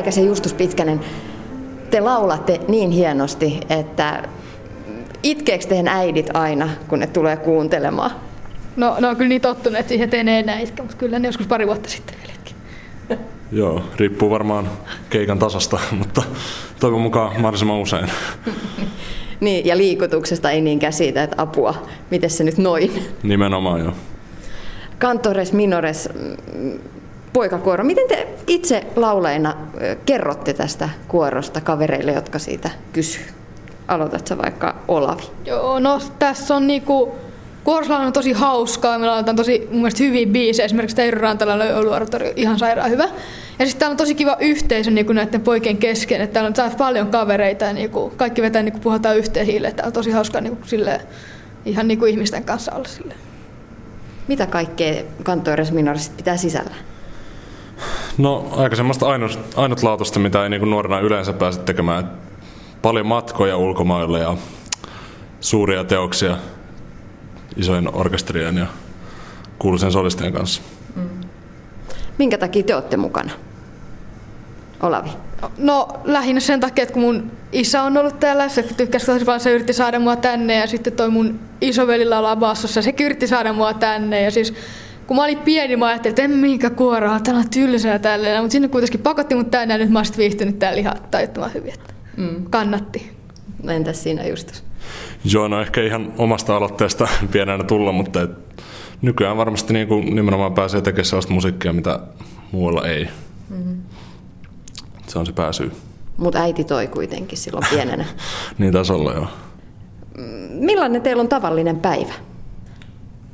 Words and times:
Olavi 0.00 0.08
Äikäsen 0.08 0.26
Justus 0.26 0.54
Pitkänen, 0.54 1.00
te 1.90 2.00
laulatte 2.00 2.60
niin 2.68 2.90
hienosti, 2.90 3.60
että 3.68 4.28
itkeekö 5.22 5.66
teidän 5.66 5.88
äidit 5.88 6.30
aina, 6.34 6.68
kun 6.88 6.98
ne 6.98 7.06
tulee 7.06 7.36
kuuntelemaan? 7.36 8.10
No, 8.76 8.96
ne 9.00 9.06
on 9.06 9.16
kyllä 9.16 9.28
niin 9.28 9.40
tottuneet 9.40 9.88
siihen, 9.88 10.04
että 10.04 10.16
ei 10.16 10.24
ne 10.24 10.38
enää 10.38 10.58
itke, 10.58 10.82
mutta 10.82 10.96
kyllä 10.96 11.18
ne 11.18 11.28
joskus 11.28 11.46
pari 11.46 11.66
vuotta 11.66 11.88
sitten 11.88 12.16
vieläkin. 12.22 12.56
Joo, 13.60 13.82
riippuu 13.96 14.30
varmaan 14.30 14.70
keikan 15.10 15.38
tasasta, 15.38 15.78
mutta 15.98 16.22
toivon 16.80 17.00
mukaan 17.00 17.32
mahdollisimman 17.32 17.78
usein. 17.78 18.10
niin, 19.40 19.66
ja 19.66 19.76
liikutuksesta 19.76 20.50
ei 20.50 20.60
niinkään 20.60 20.92
siitä, 20.92 21.22
että 21.22 21.42
apua, 21.42 21.74
miten 22.10 22.30
se 22.30 22.44
nyt 22.44 22.58
noin? 22.58 22.92
Nimenomaan 23.22 23.80
joo. 23.80 23.92
Kantores 24.98 25.52
Minores, 25.52 26.08
mm, 26.54 26.78
poikakuoro. 27.32 27.84
Miten 27.84 28.08
te 28.08 28.19
itse 28.50 28.86
lauleina 28.96 29.54
kerrotte 30.06 30.52
tästä 30.52 30.88
kuorosta 31.08 31.60
kavereille, 31.60 32.12
jotka 32.12 32.38
siitä 32.38 32.70
kysyy? 32.92 33.24
Aloitatko 33.88 34.38
vaikka 34.38 34.74
Olavi? 34.88 35.22
Joo, 35.44 35.78
no 35.78 36.00
tässä 36.18 36.56
on 36.56 36.66
niinku 36.66 37.14
Kuoroslaulu 37.64 38.06
on 38.06 38.12
tosi 38.12 38.32
hauskaa, 38.32 38.98
me 38.98 39.06
lauletaan 39.06 39.36
tosi 39.36 39.68
mun 39.70 39.80
mielestä 39.80 40.04
hyviä 40.04 40.26
biisejä, 40.26 40.64
esimerkiksi 40.64 40.96
Teiro 40.96 41.20
Rantala 41.20 41.54
oli 41.54 42.32
ihan 42.36 42.58
sairaan 42.58 42.90
hyvä. 42.90 43.04
Ja 43.58 43.66
sitten 43.66 43.78
täällä 43.78 43.92
on 43.92 43.96
tosi 43.96 44.14
kiva 44.14 44.36
yhteisö 44.40 44.90
niin 44.90 45.06
näiden 45.12 45.40
poikien 45.40 45.76
kesken, 45.76 46.20
että 46.20 46.34
täällä 46.34 46.64
on, 46.64 46.70
on 46.70 46.78
paljon 46.78 47.06
kavereita 47.06 47.64
ja 47.64 47.72
niin 47.72 47.90
kuin, 47.90 48.16
kaikki 48.16 48.42
vetää 48.42 48.62
niin 48.62 48.72
kuin 48.72 48.82
puhutaan 48.82 49.16
yhteen 49.16 49.46
hiileen. 49.46 49.74
Täällä 49.74 49.88
on 49.88 49.92
tosi 49.92 50.10
hauskaa 50.10 50.40
niin 50.40 50.56
kuin, 50.56 50.68
silleen, 50.68 51.00
ihan 51.64 51.88
niin 51.88 51.98
kuin 51.98 52.10
ihmisten 52.10 52.44
kanssa 52.44 52.72
olla 52.72 52.88
silleen. 52.88 53.20
Mitä 54.28 54.46
kaikkea 54.46 55.02
kantoires 55.22 55.72
pitää 56.16 56.36
sisällä? 56.36 56.74
No 58.18 58.48
aika 58.56 58.76
semmoista 58.76 59.08
ainut, 59.08 59.38
ainutlaatuista, 59.56 60.18
mitä 60.18 60.42
ei 60.42 60.50
niin 60.50 60.60
kuin 60.60 60.70
nuorena 60.70 61.00
yleensä 61.00 61.32
pääse 61.32 61.60
tekemään. 61.60 62.10
Paljon 62.82 63.06
matkoja 63.06 63.56
ulkomaille 63.56 64.18
ja 64.18 64.36
suuria 65.40 65.84
teoksia 65.84 66.36
isojen 67.56 67.94
orkesterien 67.94 68.56
ja 68.56 68.66
kuuluisen 69.58 69.92
solistien 69.92 70.32
kanssa. 70.32 70.62
Mm. 70.96 71.08
Minkä 72.18 72.38
takia 72.38 72.62
te 72.62 72.74
olette 72.74 72.96
mukana? 72.96 73.32
Olavi? 74.82 75.10
No 75.58 75.88
lähinnä 76.04 76.40
sen 76.40 76.60
takia, 76.60 76.82
että 76.82 76.92
kun 76.92 77.02
mun 77.02 77.30
isä 77.52 77.82
on 77.82 77.96
ollut 77.96 78.20
täällä, 78.20 78.48
se 78.48 78.62
tykkäsi 78.62 79.06
tosi 79.06 79.24
paljon, 79.24 79.40
se 79.40 79.50
yritti 79.50 79.72
saada 79.72 79.98
mua 79.98 80.16
tänne 80.16 80.56
ja 80.56 80.66
sitten 80.66 80.92
toi 80.92 81.10
mun 81.10 81.40
isoveli 81.60 82.04
laulaa 82.04 82.36
bassossa, 82.36 82.82
se 82.82 82.94
yritti 83.00 83.26
saada 83.26 83.52
mua 83.52 83.74
tänne 83.74 84.22
ja 84.22 84.30
siis 84.30 84.54
kun 85.10 85.16
mä 85.16 85.24
olin 85.24 85.38
pieni, 85.38 85.76
mä 85.76 85.86
ajattelin, 85.86 86.12
että 86.12 86.22
en 86.22 86.30
minkä 86.30 86.70
kuoraa, 86.70 87.20
täällä 87.20 87.38
on 87.38 87.50
tylsää 87.50 87.98
tälleen, 87.98 88.42
mutta 88.42 88.52
sinne 88.52 88.68
kuitenkin 88.68 89.00
pakotti 89.00 89.34
mut 89.34 89.52
ja 89.68 89.78
nyt 89.78 89.90
mä 89.90 89.98
oon 89.98 90.06
viihtynyt 90.18 90.58
täällä 90.58 90.80
ihan 90.80 90.96
tajuttoman 91.10 91.54
hyvin, 91.54 91.74
että 91.74 91.94
mm. 92.16 92.44
kannatti. 92.50 93.12
Entäs 93.68 94.02
siinä 94.02 94.26
just? 94.26 94.62
Joo, 95.24 95.48
no 95.48 95.60
ehkä 95.60 95.82
ihan 95.82 96.12
omasta 96.18 96.56
aloitteesta 96.56 97.08
pienenä 97.32 97.64
tulla, 97.64 97.92
mutta 97.92 98.22
et 98.22 98.30
nykyään 99.02 99.36
varmasti 99.36 99.72
niin 99.72 99.88
kuin 99.88 100.14
nimenomaan 100.14 100.54
pääsee 100.54 100.80
tekemään 100.80 101.04
sellaista 101.04 101.32
musiikkia, 101.32 101.72
mitä 101.72 102.00
muualla 102.52 102.86
ei. 102.86 103.08
Mm-hmm. 103.48 103.82
Se 105.06 105.18
on 105.18 105.26
se 105.26 105.32
pääsyy. 105.32 105.72
Mutta 106.16 106.38
äiti 106.38 106.64
toi 106.64 106.86
kuitenkin 106.86 107.38
silloin 107.38 107.66
pienenä. 107.70 108.04
niin 108.58 108.72
taisi 108.72 108.92
olla, 108.92 109.12
joo. 109.12 109.26
Millainen 110.50 111.02
teillä 111.02 111.20
on 111.20 111.28
tavallinen 111.28 111.76
päivä? 111.76 112.12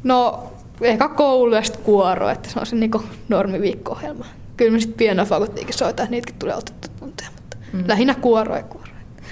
No, 0.04 0.53
ehkä 0.81 1.09
koulu 1.09 1.54
ja 1.54 1.62
sitten 1.62 1.84
kuoro, 1.84 2.28
että 2.28 2.50
se 2.50 2.60
on 2.60 2.66
se 2.66 2.76
niinku 2.76 3.03
normiviikko-ohjelma. 3.28 4.25
Kyllä 4.56 4.72
me 4.72 4.81
sitten 4.81 4.98
pienofagottiikin 4.98 5.75
soittaa, 5.75 6.04
että 6.04 6.10
niitäkin 6.10 6.38
tulee 6.38 6.56
otettu 6.56 6.88
tunteja, 7.00 7.31
mutta 7.37 7.56
mm. 7.72 7.84
lähinnä 7.87 8.14
kuoro 8.14 8.56
ja 8.56 8.62
kuoro. 8.62 8.87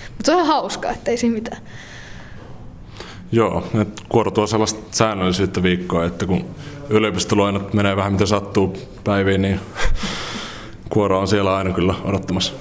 Mutta 0.09 0.25
se 0.25 0.35
on 0.35 0.47
hauskaa, 0.47 0.91
että 0.91 1.11
ei 1.11 1.17
siinä 1.17 1.35
mitään. 1.35 1.63
Joo, 3.33 3.65
että 3.81 4.03
kuoro 4.09 4.31
tuo 4.31 4.47
sellaista 4.47 4.81
säännöllisyyttä 4.91 5.63
viikkoa, 5.63 6.05
että 6.05 6.27
kun 6.27 6.45
yliopistoluennot 6.91 7.75
menee 7.75 7.97
vähän 7.97 8.13
miten 8.13 8.27
sattuu 8.27 8.77
päiviin, 9.05 9.43
niin 9.43 9.61
kuoro 10.93 11.21
on 11.21 11.29
siellä 11.29 11.57
aina 11.57 11.73
kyllä 11.73 11.95
odottamassa. 12.05 12.53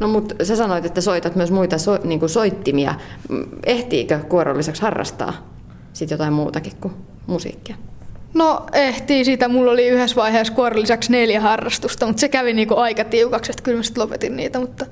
No 0.00 0.08
mutta 0.08 0.44
sä 0.44 0.56
sanoit, 0.56 0.84
että 0.84 1.00
soitat 1.00 1.36
myös 1.36 1.50
muita 1.50 1.78
so, 1.78 1.98
niin 2.04 2.20
kuin 2.20 2.28
soittimia. 2.28 2.94
Ehtiikö 3.66 4.18
kuoron 4.18 4.56
lisäksi 4.58 4.82
harrastaa 4.82 5.32
sit 5.92 6.10
jotain 6.10 6.32
muutakin 6.32 6.72
kuin 6.80 6.94
musiikkia? 7.26 7.76
No 8.34 8.66
ehtii 8.72 9.24
siitä. 9.24 9.48
Mulla 9.48 9.70
oli 9.70 9.88
yhdessä 9.88 10.16
vaiheessa 10.16 10.52
kuoron 10.52 10.80
lisäksi 10.80 11.12
neljä 11.12 11.40
harrastusta, 11.40 12.06
mutta 12.06 12.20
se 12.20 12.28
kävi 12.28 12.52
niinku 12.52 12.76
aika 12.76 13.04
tiukaksi, 13.04 13.52
että 13.52 13.62
kyllä 13.62 13.78
mä 13.78 13.82
lopetin 13.96 14.36
niitä. 14.36 14.60
Mutta 14.60 14.86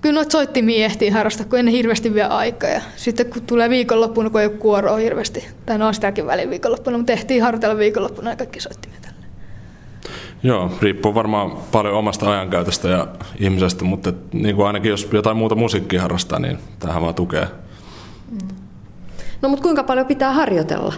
kyllä 0.00 0.14
noita 0.14 0.30
soittimia 0.30 0.84
ehtii 0.84 1.10
harrastaa, 1.10 1.46
kun 1.46 1.58
ennen 1.58 1.74
hirveästi 1.74 2.14
vielä 2.14 2.36
aikaa. 2.36 2.70
Ja 2.70 2.80
sitten 2.96 3.26
kun 3.26 3.42
tulee 3.42 3.70
viikonloppuna, 3.70 4.30
kun 4.30 4.40
ei 4.40 4.46
ole 4.46 4.56
kuoroa 4.56 4.96
hirveästi, 4.96 5.46
tai 5.66 5.78
no 5.78 5.92
sitäkin 5.92 6.26
välin 6.26 6.50
viikonloppuna, 6.50 6.96
mutta 6.96 7.12
ehtii 7.12 7.38
harjoitella 7.38 7.78
viikonloppuna 7.78 8.30
ja 8.30 8.36
kaikki 8.36 8.60
soittimia 8.60 8.98
tälle. 9.02 9.26
Joo, 10.42 10.70
riippuu 10.82 11.14
varmaan 11.14 11.50
paljon 11.72 11.94
omasta 11.94 12.32
ajankäytöstä 12.32 12.88
ja 12.88 13.08
ihmisestä, 13.38 13.84
mutta 13.84 14.12
niin 14.32 14.56
kuin 14.56 14.66
ainakin 14.66 14.90
jos 14.90 15.08
jotain 15.12 15.36
muuta 15.36 15.54
musiikkia 15.54 16.02
harrastaa, 16.02 16.38
niin 16.38 16.58
tähän 16.78 17.02
vaan 17.02 17.14
tukee. 17.14 17.46
Mm. 18.30 18.56
No 19.42 19.48
mutta 19.48 19.62
kuinka 19.62 19.82
paljon 19.82 20.06
pitää 20.06 20.32
harjoitella? 20.32 20.94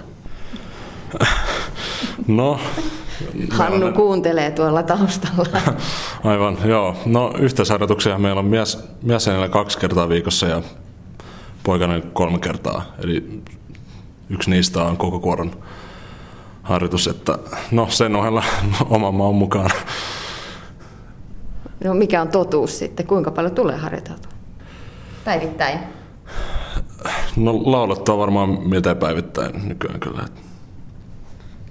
no, 2.29 2.61
Hannu 3.51 3.93
kuuntelee 3.93 4.51
tuolla 4.51 4.83
taustalla. 4.83 5.61
Aivan, 6.25 6.59
joo. 6.65 6.97
No 7.07 7.33
yhteisharjoituksia 7.39 8.19
meillä 8.19 8.39
on 8.39 8.45
mies, 8.45 8.85
miesjäänillä 9.03 9.49
kaksi 9.49 9.79
kertaa 9.79 10.09
viikossa 10.09 10.47
ja 10.47 10.63
poikainen 11.63 12.03
kolme 12.13 12.39
kertaa. 12.39 12.85
Eli 13.05 13.43
yksi 14.31 14.51
niistä 14.51 14.83
on 14.83 14.97
koko 14.97 15.21
kuoron 15.21 15.51
harjoitus, 16.63 17.09
että 17.09 17.39
no 17.71 17.87
sen 17.91 18.17
ohella 18.17 18.45
oman 18.91 19.15
maun 19.15 19.37
mukaan. 19.37 19.71
No 21.85 21.95
mikä 21.95 22.23
on 22.23 22.29
totuus 22.29 22.79
sitten? 22.79 23.07
Kuinka 23.07 23.31
paljon 23.31 23.55
tulee 23.55 23.77
harjoiteltua? 23.77 24.33
Päivittäin? 25.25 25.79
No 27.37 27.53
laulettua 27.73 28.19
varmaan 28.19 28.69
miltei 28.69 28.95
päivittäin 28.95 29.69
nykyään 29.69 30.01
kyllä. 30.01 30.25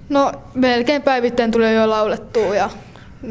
No 0.08 0.32
melkein 0.54 1.02
päivittäin 1.02 1.50
tulee 1.50 1.74
jo 1.74 1.90
laulettua 1.90 2.54
ja 2.54 2.70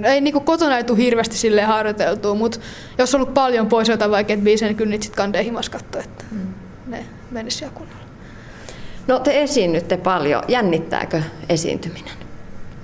ei 0.03 0.21
niinku 0.21 0.39
kotona 0.39 0.77
ei 0.77 0.83
tule 0.83 0.97
hirveästi 0.97 1.37
silleen 1.37 1.67
harjoiteltua, 1.67 2.35
mutta 2.35 2.59
jos 2.97 3.15
on 3.15 3.21
ollut 3.21 3.33
paljon 3.33 3.67
pois 3.67 3.89
jotain 3.89 4.11
vaikeita 4.11 4.43
biisejä, 4.43 4.69
niin 4.69 4.77
kyllä 4.77 4.89
niitä 4.89 5.03
sitten 5.03 5.17
kandee 5.17 5.43
himas 5.43 5.69
katsoa, 5.69 6.01
että 6.01 6.23
mm. 6.31 6.53
ne 6.87 7.05
menisi 7.31 7.65
kunnolla. 7.73 8.03
No 9.07 9.19
te 9.19 9.41
esiinnytte 9.41 9.97
paljon. 9.97 10.43
Jännittääkö 10.47 11.21
esiintyminen? 11.49 12.13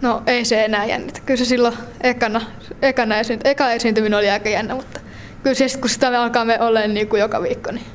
No 0.01 0.23
ei 0.27 0.45
se 0.45 0.65
enää 0.65 0.85
jännitä. 0.85 1.19
Kyllä 1.25 1.37
se 1.37 1.45
silloin 1.45 1.77
ekana, 2.01 2.41
ekana 2.81 3.17
esiinty, 3.17 3.49
eka 3.49 3.71
esiintyminen 3.71 4.19
oli 4.19 4.29
aika 4.29 4.49
jännä, 4.49 4.75
mutta 4.75 4.99
kyllä 5.43 5.53
se 5.53 5.77
kun 5.77 5.89
sitä 5.89 6.21
alkaa 6.21 6.45
me 6.45 6.61
olemaan 6.61 6.93
niin 6.93 7.07
kuin 7.07 7.19
joka 7.19 7.41
viikko, 7.41 7.71
niin 7.71 7.85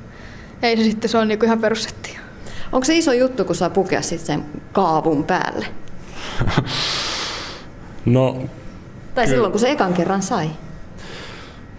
ei 0.63 0.77
se 0.77 0.83
sitten, 0.83 1.11
se 1.11 1.19
on 1.19 1.29
niin 1.29 1.39
kuin 1.39 1.47
ihan 1.47 1.61
perussettia. 1.61 2.21
Onko 2.73 2.85
se 2.85 2.97
iso 2.97 3.13
juttu, 3.13 3.45
kun 3.45 3.55
saa 3.55 3.71
pukea 3.71 4.03
sitten 4.03 4.27
sen 4.27 4.45
kaavun 4.73 5.25
päälle? 5.25 5.67
no... 8.05 8.37
Tai 9.15 9.29
silloin, 9.29 9.53
kun 9.53 9.61
se 9.61 9.71
ekan 9.71 9.95
kerran 9.95 10.23
sai. 10.23 10.51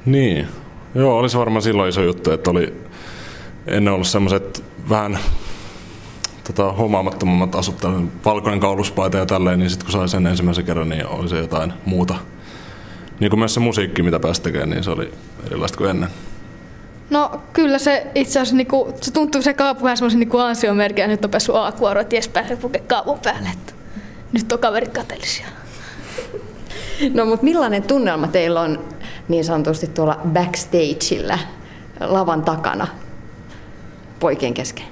Niin. 0.06 0.48
Joo, 0.96 1.18
oli 1.18 1.30
se 1.30 1.38
varmaan 1.38 1.62
silloin 1.62 1.90
iso 1.90 2.02
juttu, 2.02 2.32
että 2.32 2.52
oli 2.52 2.74
ennen 3.68 3.94
ollut 3.94 4.08
semmoiset 4.08 4.64
vähän 4.90 5.20
tota, 6.44 6.72
homaamattomammat 6.72 7.56
asut, 7.56 7.76
valkoinen 8.26 8.60
kauluspaita 8.60 9.18
ja 9.18 9.26
tälleen, 9.26 9.60
niin 9.60 9.70
sitten 9.70 9.86
kun 9.86 9.94
sai 9.94 10.10
sen 10.10 10.28
ensimmäisen 10.28 10.66
kerran, 10.66 10.90
niin 10.90 11.08
oli 11.08 11.30
se 11.30 11.38
jotain 11.38 11.74
muuta. 11.86 12.16
Niin 13.20 13.30
kuin 13.30 13.40
myös 13.40 13.54
se 13.54 13.60
musiikki, 13.60 14.04
mitä 14.04 14.20
pääsi 14.20 14.42
tekemään, 14.42 14.70
niin 14.70 14.84
se 14.84 14.92
oli 14.92 15.14
erilaista 15.46 15.78
kuin 15.78 15.90
ennen. 15.90 16.10
No 17.10 17.42
kyllä 17.54 17.78
se 17.78 18.08
itse 18.16 18.40
asiassa, 18.40 18.56
niinku, 18.56 18.94
se 19.02 19.12
tuntuu 19.12 19.42
se 19.42 19.54
kaapu 19.54 19.84
vähän 19.84 19.98
semmoisen 19.98 20.20
niinku 20.20 20.38
ansiomerkin, 20.38 21.02
ja 21.02 21.08
nyt 21.08 21.26
on 21.26 21.32
päässyt 21.32 21.56
A-kuoro, 21.56 22.02
että 22.02 22.16
jes 22.16 22.28
pääsee 22.28 22.58
pukea 22.58 22.82
kaavun 22.88 23.20
päälle. 23.20 23.50
Että 23.50 23.74
nyt 24.36 24.52
on 24.52 24.60
kaverit 24.60 24.94
kateellisia. 24.94 25.48
No 27.14 27.26
mutta 27.26 27.44
millainen 27.44 27.84
tunnelma 27.84 28.28
teillä 28.28 28.62
on 28.62 28.88
niin 29.28 29.46
sanotusti 29.46 29.88
tuolla 29.88 30.20
backstageillä, 30.28 31.40
lavan 32.00 32.44
takana, 32.44 32.88
poikien 34.20 34.54
kesken? 34.54 34.86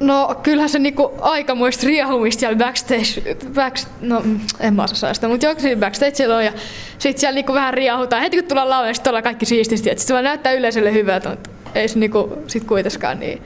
No 0.00 0.40
kyllähän 0.42 0.68
se 0.68 0.78
niinku 0.78 1.12
aikamoista 1.20 1.86
riehumista 1.86 2.40
siellä 2.40 2.58
backstage, 2.58 3.36
back, 3.54 3.76
no 4.00 4.22
en 4.60 4.74
mä 4.74 4.84
osaa 4.84 5.14
sitä, 5.14 5.28
mutta 5.28 5.46
joku 5.46 5.62
backstage 5.80 6.34
on 6.34 6.44
ja 6.44 6.52
sit 6.98 7.18
siellä 7.18 7.34
niinku 7.34 7.54
vähän 7.54 7.74
riehutaan. 7.74 8.22
Heti 8.22 8.36
kun 8.36 8.48
tullaan 8.48 8.70
lauleen, 8.70 8.94
sit 8.94 9.06
ollaan 9.06 9.22
kaikki 9.22 9.46
siististi, 9.46 9.90
että 9.90 10.04
se 10.04 10.14
vaan 10.14 10.24
näyttää 10.24 10.52
yleisölle 10.52 10.92
hyvältä, 10.92 11.28
mutta 11.28 11.50
ei 11.74 11.88
se 11.88 11.98
niinku 11.98 12.38
sit 12.46 12.64
kuitenkaan 12.64 13.20
niin 13.20 13.42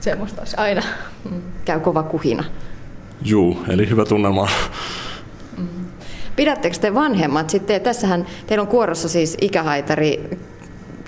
semmoista 0.00 0.42
aina. 0.56 0.82
Käy 1.64 1.80
kova 1.80 2.02
kuhina. 2.02 2.44
Juu, 3.22 3.62
eli 3.68 3.90
hyvä 3.90 4.04
tunnelma. 4.04 4.48
Mm. 5.58 5.68
Pidättekö 6.36 6.76
te 6.78 6.94
vanhemmat 6.94 7.50
sitten, 7.50 7.80
tässähän 7.80 8.26
teillä 8.46 8.62
on 8.62 8.68
kuorossa 8.68 9.08
siis 9.08 9.36
ikähaitari 9.40 10.30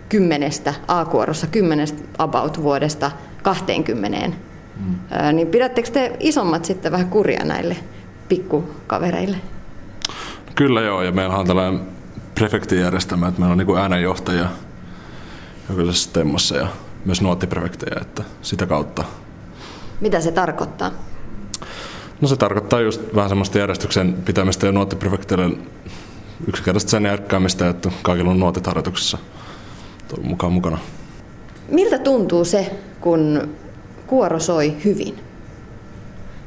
kymmenestä, 0.09 0.75
A-kuorossa 0.89 1.47
kymmenestä 1.47 2.03
about 2.19 2.63
vuodesta 2.63 3.11
20. 3.43 4.19
Mm. 4.77 4.95
niin 5.33 5.47
pidättekö 5.47 5.91
te 5.91 6.17
isommat 6.21 6.65
sitten 6.65 6.93
vähän 6.93 7.09
kurja 7.09 7.45
näille 7.45 7.77
pikkukavereille? 8.29 9.37
Kyllä 10.55 10.81
joo, 10.81 11.03
ja 11.03 11.13
meillä 11.13 11.37
on 11.37 11.47
tällainen 11.47 11.81
prefektijärjestelmä, 12.35 13.29
että 13.29 13.41
meillä 13.41 13.53
on 13.53 13.59
niin 13.59 13.79
äänenjohtaja 13.79 14.47
jokaisessa 15.69 16.13
temmossa 16.13 16.57
ja 16.57 16.67
myös 17.05 17.23
nuottiprefektejä, 17.23 18.01
että 18.01 18.23
sitä 18.43 18.67
kautta. 18.67 19.05
Mitä 20.01 20.21
se 20.21 20.33
tarkoittaa? 20.33 20.91
No 22.23 22.29
se 22.29 22.37
tarkoittaa 22.37 22.81
just 22.81 23.01
vähän 23.15 23.29
semmoista 23.29 23.59
järjestyksen 23.59 24.13
pitämistä 24.13 24.67
ja 24.67 24.73
nuottiprefekteille 24.73 25.57
yksinkertaisesti 26.47 26.91
sen 26.91 27.07
järkkäämistä, 27.07 27.69
että 27.69 27.91
kaikilla 28.03 28.31
on 28.31 28.41
nuotit 28.41 28.67
harjoituksessa 28.67 29.19
mukaan 30.23 30.53
mukana. 30.53 30.79
Miltä 31.69 31.99
tuntuu 31.99 32.45
se, 32.45 32.71
kun 33.01 33.49
kuoro 34.07 34.41
soi 34.41 34.77
hyvin? 34.85 35.15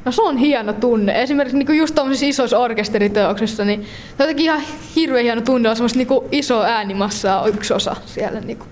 No 0.04 0.12
se 0.12 0.22
on 0.22 0.36
hieno 0.36 0.72
tunne. 0.72 1.22
Esimerkiksi 1.22 1.58
niin 1.58 1.78
just 1.78 1.94
tuollaisissa 1.94 2.26
isoissa 2.26 2.58
orkesteriteoksissa, 2.58 3.64
niin 3.64 3.82
se 3.82 4.22
on 4.22 4.24
jotenkin 4.24 4.44
ihan 4.44 4.62
hirveän 4.96 5.24
hieno 5.24 5.40
tunne, 5.40 5.68
on 5.68 5.76
semmoista 5.76 5.98
niin 5.98 6.08
iso 6.32 6.62
äänimassa 6.62 7.40
on 7.40 7.48
yksi 7.48 7.74
osa 7.74 7.96
siellä, 8.06 8.40
niin 8.40 8.58
kuin, 8.58 8.68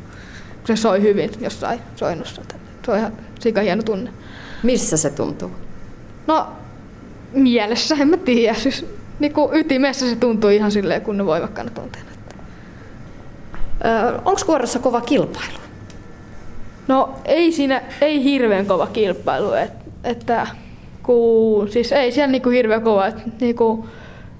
kun 0.56 0.66
se 0.66 0.76
soi 0.76 1.02
hyvin 1.02 1.30
jossain 1.40 1.80
soinnussa. 1.96 2.42
Se 2.84 2.90
on 2.90 2.98
ihan 2.98 3.12
sika 3.40 3.60
hieno 3.60 3.82
tunne. 3.82 4.10
Missä 4.62 4.96
se 4.96 5.10
tuntuu? 5.10 5.50
No 6.26 6.46
mielessä, 7.34 7.96
en 8.00 8.08
mä 8.08 8.16
tiedä. 8.16 8.54
Siis, 8.54 8.86
niin 9.18 9.32
kuin 9.32 9.54
ytimessä 9.54 10.10
se 10.10 10.16
tuntuu 10.16 10.50
ihan 10.50 10.72
silleen, 10.72 11.02
kun 11.02 11.16
ne 11.16 11.26
voimakkaana 11.26 11.70
tunteena. 11.70 12.10
Onko 14.24 14.40
kuorossa 14.46 14.78
kova 14.78 15.00
kilpailu? 15.00 15.58
No 16.88 17.14
ei 17.24 17.52
siinä, 17.52 17.82
ei 18.00 18.24
hirveän 18.24 18.66
kova 18.66 18.86
kilpailu, 18.86 19.52
et, 19.52 19.72
että 20.04 20.46
kun, 21.02 21.68
siis 21.68 21.92
ei 21.92 22.12
siellä 22.12 22.32
niinku 22.32 22.48
hirveän 22.48 22.82
kova, 22.82 23.06
että 23.06 23.22
niinku, 23.40 23.86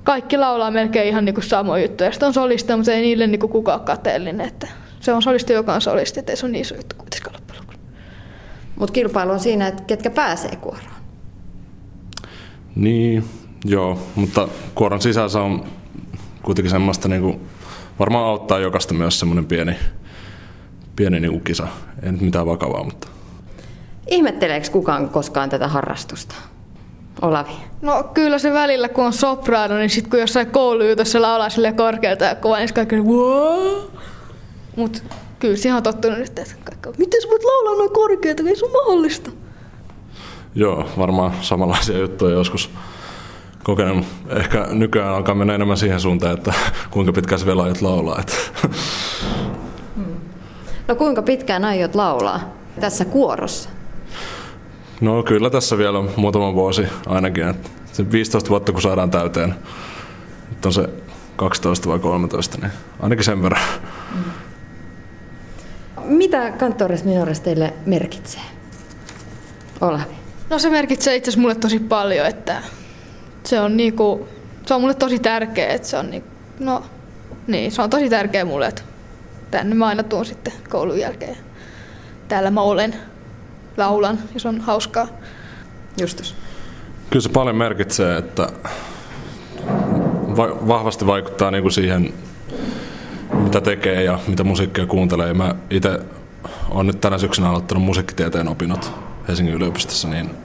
kaikki 0.03 0.37
laulaa 0.37 0.71
melkein 0.71 1.09
ihan 1.09 1.25
niinku 1.25 1.41
samoja 1.41 1.83
juttuja. 1.83 2.11
Sitten 2.11 2.27
on 2.27 2.35
solista, 2.35 2.77
mutta 2.77 2.93
ei 2.93 3.01
niille 3.01 3.27
niinku 3.27 3.49
kukaan 3.49 3.81
kateellinen, 3.81 4.47
että 4.47 4.69
se 5.01 5.13
on 5.13 5.23
solisti, 5.23 5.53
joka 5.53 5.75
on 5.75 5.81
solisti, 5.81 6.21
että 6.21 6.33
ei 6.33 6.37
se 6.37 6.47
ole 6.47 6.53
niin 6.53 6.63
iso 6.63 6.75
juttu 6.75 6.97
kuitenkaan 6.99 7.35
loppujen 7.35 7.63
Mutta 8.77 8.93
kilpailu 8.93 9.33
on 9.33 9.41
siinä, 9.41 9.69
että 9.69 9.83
ketkä 9.87 10.11
pääsee 10.11 10.57
kuoroon. 10.57 11.04
Niin, 12.75 13.25
joo, 13.65 13.99
mutta 14.15 14.49
kuoron 14.75 15.01
sisässä 15.01 15.41
on 15.41 15.65
kuitenkin 16.43 16.71
semmoista 16.71 17.09
niinku, 17.09 17.41
varmaan 17.99 18.25
auttaa 18.25 18.59
jokaista 18.59 18.95
myös 18.95 19.21
semmoinen 19.21 19.47
pieni, 19.47 19.77
pieni 20.97 21.21
niinku 21.21 21.41
kisa. 21.41 21.69
Ei 22.03 22.13
nyt 22.13 22.21
mitään 22.21 22.47
vakavaa, 22.47 22.85
mutta... 22.85 23.09
Ihmetteleekö 24.11 24.71
kukaan 24.71 25.09
koskaan 25.09 25.51
tätä 25.51 25.69
harrastusta? 25.69 26.35
Olavi? 27.23 27.53
No 27.83 28.03
kyllä 28.15 28.39
se 28.39 28.53
välillä, 28.53 28.89
kun 28.89 29.05
on 29.05 29.13
soprano, 29.13 29.77
niin 29.77 29.91
sitten 29.91 30.11
kun 30.11 30.21
jossain 30.21 30.51
koulujutossa 30.51 31.23
laulaa 31.23 31.51
sille 31.51 31.73
korkealta 31.73 32.25
ja 32.25 32.35
kovaa, 32.35 32.59
niin 32.59 32.75
kaikki 32.75 32.97
wow! 32.97 33.83
Mut 34.77 35.05
kyllä 35.39 35.57
siihen 35.57 35.77
on 35.77 35.83
tottunut 35.83 36.19
nyt, 36.19 36.39
että 36.39 36.55
kaikki 36.65 36.99
miten 36.99 37.23
sä 37.23 37.29
voit 37.29 37.45
laulaa 37.45 37.79
noin 37.79 37.93
korkealta, 37.93 38.43
ei 38.47 38.57
se 38.57 38.65
on 38.65 38.73
mahdollista. 38.73 39.31
Joo, 40.55 40.89
varmaan 40.99 41.33
samanlaisia 41.41 41.99
juttuja 41.99 42.35
joskus 42.35 42.71
kokenut. 43.63 44.07
Ehkä 44.29 44.67
nykyään 44.71 45.15
alkaa 45.15 45.35
mennä 45.35 45.55
enemmän 45.55 45.77
siihen 45.77 46.01
suuntaan, 46.01 46.35
että 46.35 46.55
kuinka 46.91 47.13
pitkään 47.13 47.39
se 47.39 47.47
vielä 47.47 47.63
aiot 47.63 47.83
laulaa. 47.83 48.21
Että. 48.21 48.35
No 50.89 50.95
kuinka 50.95 51.23
pitkään 51.23 51.65
aiot 51.65 51.95
laulaa 51.95 52.41
tässä 52.81 53.05
kuorossa? 53.05 53.69
No 55.01 55.23
kyllä 55.23 55.51
tässä 55.51 55.79
vielä 55.79 55.99
muutama 56.17 56.55
vuosi 56.55 56.87
ainakin. 57.07 57.49
Että 57.49 57.71
se 57.93 58.11
15 58.11 58.51
vuotta 58.51 58.73
kun 58.73 58.83
saadaan 58.83 59.11
täyteen, 59.11 59.55
nyt 60.51 60.67
on 60.67 60.73
se 60.73 60.89
12 61.37 61.89
vai 61.89 61.99
13, 61.99 62.59
niin 62.61 62.73
ainakin 63.01 63.25
sen 63.25 63.43
verran. 63.43 63.63
Mitä 66.05 66.51
Kantores 66.51 67.05
Minores 67.05 67.41
teille 67.41 67.75
merkitsee? 67.87 68.43
Olavi. 69.81 70.24
No 70.55 70.59
se 70.59 70.71
merkitsee 70.71 71.17
itse 71.17 71.29
asiassa 71.29 71.41
mulle 71.41 71.55
tosi 71.55 71.79
paljon, 71.79 72.27
että 72.27 72.63
se 73.45 73.61
on 73.61 73.77
niinku, 73.77 74.29
se 74.67 74.75
on 74.75 74.81
mulle 74.81 74.95
tosi 74.95 75.19
tärkeä, 75.19 75.69
että 75.69 75.89
se 75.89 75.97
on 75.97 76.11
niinku, 76.11 76.29
no 76.59 76.83
niin, 77.47 77.73
se 77.73 77.83
on 77.83 77.91
tosi 77.91 78.11
tärkeä 78.11 78.45
mulle, 78.45 78.67
että 78.67 78.83
tänne 79.51 79.75
mä 79.75 79.87
aina 79.87 80.03
tuun 80.03 80.25
sitten 80.25 80.53
koulun 80.69 80.99
jälkeen. 80.99 81.37
Täällä 82.29 82.51
mä 82.51 82.61
olen, 82.61 82.95
laulan 83.77 84.19
ja 84.35 84.41
se 84.41 84.49
on 84.49 84.61
hauskaa. 84.61 85.09
Justus. 86.01 86.35
Kyllä 87.11 87.23
se 87.23 87.29
paljon 87.29 87.57
merkitsee, 87.57 88.17
että 88.17 88.49
va- 90.37 90.69
vahvasti 90.69 91.07
vaikuttaa 91.07 91.51
niinku 91.51 91.71
siihen, 91.71 92.15
mitä 93.33 93.61
tekee 93.61 94.03
ja 94.03 94.19
mitä 94.27 94.45
musiikkia 94.45 94.87
kuuntelee. 94.87 95.35
Mä 95.35 95.55
itse 95.71 96.01
olen 96.71 96.87
nyt 96.87 97.01
tänä 97.01 97.19
syksynä 97.19 97.51
aloittanut 97.51 97.85
musiikkitieteen 97.85 98.49
opinnot 98.49 98.93
Helsingin 99.29 99.55
yliopistossa, 99.55 100.09
niin 100.09 100.44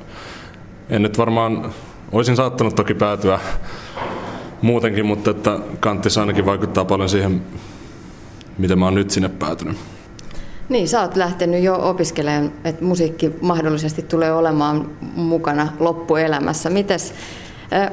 en 0.90 1.02
nyt 1.02 1.18
varmaan, 1.18 1.74
olisin 2.12 2.36
saattanut 2.36 2.76
toki 2.76 2.94
päätyä 2.94 3.40
muutenkin, 4.62 5.06
mutta 5.06 5.32
että 5.32 5.60
kantissa 5.80 6.22
ainakin 6.22 6.46
vaikuttaa 6.46 6.86
paljon 6.86 7.10
siihen, 7.10 7.42
miten 8.58 8.80
mä 8.80 8.86
oon 8.86 8.96
nyt 8.96 9.12
sinne 9.12 9.30
päätynyt. 9.30 9.78
Niin, 10.70 10.88
sä 10.88 11.02
oot 11.02 11.16
lähtenyt 11.16 11.64
jo 11.64 11.90
opiskelemaan, 11.90 12.52
että 12.64 12.86
musiikki 12.86 13.32
mahdollisesti 13.42 14.02
tulee 14.02 14.34
olemaan 14.34 14.90
mukana 15.16 15.68
loppuelämässä. 15.80 16.70
Mites 16.70 17.14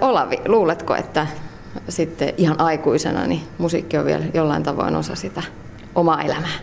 Olavi, 0.00 0.38
luuletko, 0.48 0.94
että 0.94 1.26
sitten 1.88 2.34
ihan 2.36 2.60
aikuisena 2.60 3.26
niin 3.26 3.42
musiikki 3.58 3.98
on 3.98 4.04
vielä 4.04 4.24
jollain 4.34 4.62
tavoin 4.62 4.96
osa 4.96 5.14
sitä 5.14 5.42
omaa 5.94 6.22
elämää? 6.22 6.58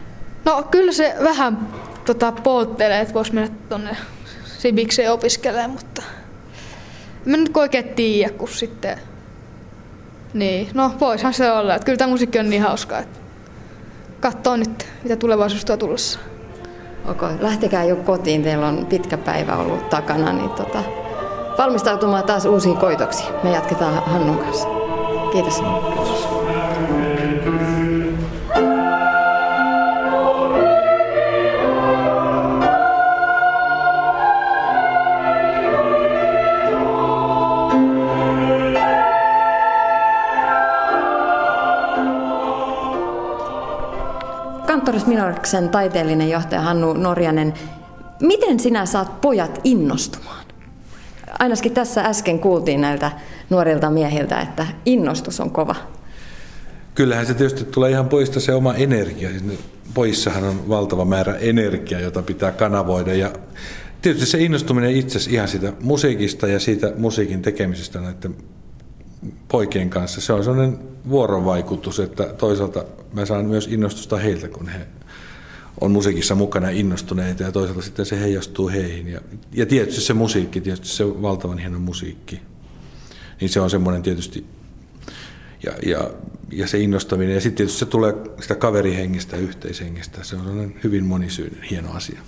No 0.46 0.64
kyllä 0.72 0.92
se 0.92 1.16
vähän 1.24 1.68
tota, 2.06 2.32
polttelee, 2.32 3.02
että 3.02 3.14
voisi 3.14 3.34
mennä 3.34 3.56
tuonne 3.70 3.98
Sibikseen 4.58 5.12
opiskelemaan, 5.12 5.72
mutta 5.72 6.02
mä 7.26 7.38
nyt 7.38 7.58
oikein 7.58 7.90
tiedä, 7.90 8.34
kun 8.34 8.50
sitten... 8.50 8.98
Niin, 10.34 10.70
no 10.74 10.92
voishan 11.00 11.34
se 11.34 11.52
olla. 11.52 11.76
Että 11.76 11.86
kyllä 11.86 11.98
tämä 11.98 12.12
musiikki 12.12 12.40
on 12.40 12.50
niin 12.50 12.62
hauskaa, 12.62 13.00
että 13.00 13.20
katsoo 14.20 14.56
nyt, 14.56 14.88
mitä 15.04 15.16
tulevaisuus 15.16 15.66
tulossa. 15.80 16.20
Okei, 17.08 17.30
lähtekää 17.40 17.84
jo 17.84 17.96
kotiin, 17.96 18.44
teillä 18.44 18.68
on 18.68 18.86
pitkä 18.86 19.18
päivä 19.18 19.58
ollut 19.58 19.90
takana, 19.90 20.34
niin 20.34 20.50
tota, 20.50 20.84
valmistautumaan 21.58 22.24
taas 22.24 22.46
uusiin 22.46 22.78
koitoksiin. 22.78 23.30
Me 23.44 23.52
jatketaan 23.52 24.04
Hannun 24.06 24.38
kanssa. 24.38 24.68
Kiitos. 25.32 25.62
Kiitos. 25.62 26.33
Kantoris 44.94 45.16
Minorksen 45.16 45.70
taiteellinen 45.70 46.30
johtaja 46.30 46.62
Hannu 46.62 46.94
Norjanen, 46.94 47.54
miten 48.22 48.60
sinä 48.60 48.86
saat 48.86 49.22
pojat 49.22 49.62
innostumaan? 49.64 50.46
Ainakin 51.40 51.74
tässä 51.74 52.02
äsken 52.02 52.40
kuultiin 52.40 52.82
näiltä 52.82 53.12
nuorilta 53.50 53.90
miehiltä, 53.90 54.42
että 54.42 54.68
innostus 54.86 55.40
on 55.40 55.52
kova. 55.52 55.76
Kyllähän 56.96 57.26
se 57.26 57.34
tietysti 57.34 57.64
tulee 57.64 57.92
ihan 57.92 58.10
poista 58.10 58.40
se 58.40 58.54
oma 58.54 58.74
energia. 58.74 59.30
Poissahan 59.94 60.44
on 60.44 60.70
valtava 60.70 61.06
määrä 61.06 61.36
energiaa, 61.36 62.02
jota 62.02 62.22
pitää 62.22 62.52
kanavoida. 62.52 63.14
Ja 63.14 63.32
tietysti 64.02 64.26
se 64.26 64.40
innostuminen 64.40 64.96
itse 64.96 65.20
ihan 65.30 65.48
siitä 65.48 65.74
musiikista 65.82 66.48
ja 66.48 66.60
siitä 66.60 66.94
musiikin 66.98 67.42
tekemisestä 67.42 68.00
näiden 68.00 68.36
poikien 69.48 69.90
kanssa, 69.90 70.22
se 70.22 70.34
on 70.34 70.44
sellainen 70.44 70.80
vuorovaikutus, 71.10 72.00
että 72.00 72.24
toisaalta 72.24 72.86
mä 73.14 73.26
saan 73.26 73.46
myös 73.46 73.68
innostusta 73.68 74.18
heiltä, 74.18 74.48
kun 74.48 74.68
he 74.68 74.88
on 75.82 75.92
musiikissa 75.92 76.36
mukana 76.36 76.70
innostuneita 76.70 77.44
ja 77.44 77.52
toisaalta 77.52 77.82
sitten 77.82 78.06
se 78.06 78.20
heijastuu 78.20 78.70
heihin. 78.70 79.08
Ja, 79.08 79.22
ja 79.52 79.66
tietysti 79.66 80.02
se 80.02 80.14
musiikki, 80.14 80.62
tietysti 80.62 80.88
se 80.88 81.22
valtavan 81.22 81.58
hieno 81.58 81.80
musiikki, 81.80 82.42
niin 83.42 83.50
se 83.50 83.60
on 83.60 83.70
semmoinen 83.70 84.04
tietysti, 84.04 84.46
ja, 85.64 85.72
ja, 85.86 86.10
ja 86.52 86.68
se 86.68 86.80
innostaminen, 86.80 87.36
ja 87.36 87.42
sitten 87.42 87.58
tietysti 87.58 87.80
se 87.80 87.86
tulee 87.86 88.14
sitä 88.42 88.56
kaverihengestä 88.56 89.36
ja 89.36 89.42
yhteishengestä, 89.42 90.24
se 90.24 90.36
on 90.36 90.42
sellainen 90.42 90.76
hyvin 90.84 91.06
monisyinen 91.06 91.64
hieno 91.64 91.92
asia. 91.92 92.20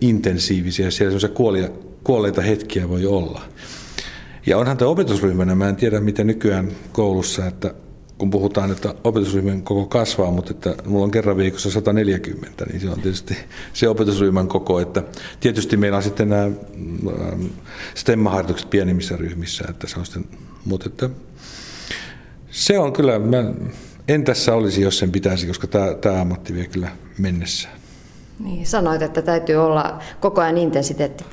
intensiivisiä, 0.01 0.91
siellä 0.91 1.19
se 1.19 1.27
kuolia, 1.27 1.69
kuolleita 2.03 2.41
hetkiä 2.41 2.89
voi 2.89 3.05
olla. 3.05 3.41
Ja 4.45 4.57
onhan 4.57 4.77
tämä 4.77 4.91
opetusryhmänä, 4.91 5.55
mä 5.55 5.69
en 5.69 5.75
tiedä 5.75 5.99
miten 5.99 6.27
nykyään 6.27 6.71
koulussa, 6.91 7.45
että 7.45 7.73
kun 8.17 8.29
puhutaan, 8.29 8.71
että 8.71 8.95
opetusryhmän 9.03 9.61
koko 9.61 9.85
kasvaa, 9.85 10.31
mutta 10.31 10.51
että 10.51 10.75
mulla 10.85 11.03
on 11.03 11.11
kerran 11.11 11.37
viikossa 11.37 11.71
140, 11.71 12.65
niin 12.65 12.81
se 12.81 12.89
on 12.89 13.01
tietysti 13.01 13.37
se 13.73 13.89
opetusryhmän 13.89 14.47
koko. 14.47 14.79
Että 14.79 15.03
tietysti 15.39 15.77
meillä 15.77 15.97
on 15.97 16.03
sitten 16.03 16.29
nämä 16.29 16.43
ähm, 16.43 17.45
stemmaharjoitukset 17.95 18.69
pienimmissä 18.69 19.17
ryhmissä, 19.17 19.65
että 19.69 19.87
se 19.87 19.99
on 19.99 20.05
sitten, 20.05 20.25
mutta 20.65 20.89
että 20.89 21.09
se 22.51 22.79
on 22.79 22.93
kyllä, 22.93 23.19
mä 23.19 23.53
en 24.07 24.23
tässä 24.23 24.55
olisi, 24.55 24.81
jos 24.81 24.99
sen 24.99 25.11
pitäisi, 25.11 25.47
koska 25.47 25.67
tämä, 25.67 25.93
tämä 25.93 26.21
ammatti 26.21 26.53
vie 26.53 26.65
kyllä 26.65 26.89
mennessä. 27.17 27.69
Niin, 28.43 28.65
sanoit, 28.65 29.01
että 29.01 29.21
täytyy 29.21 29.55
olla 29.55 29.99
koko 30.19 30.41
ajan 30.41 30.57
intensiteetti 30.57 31.23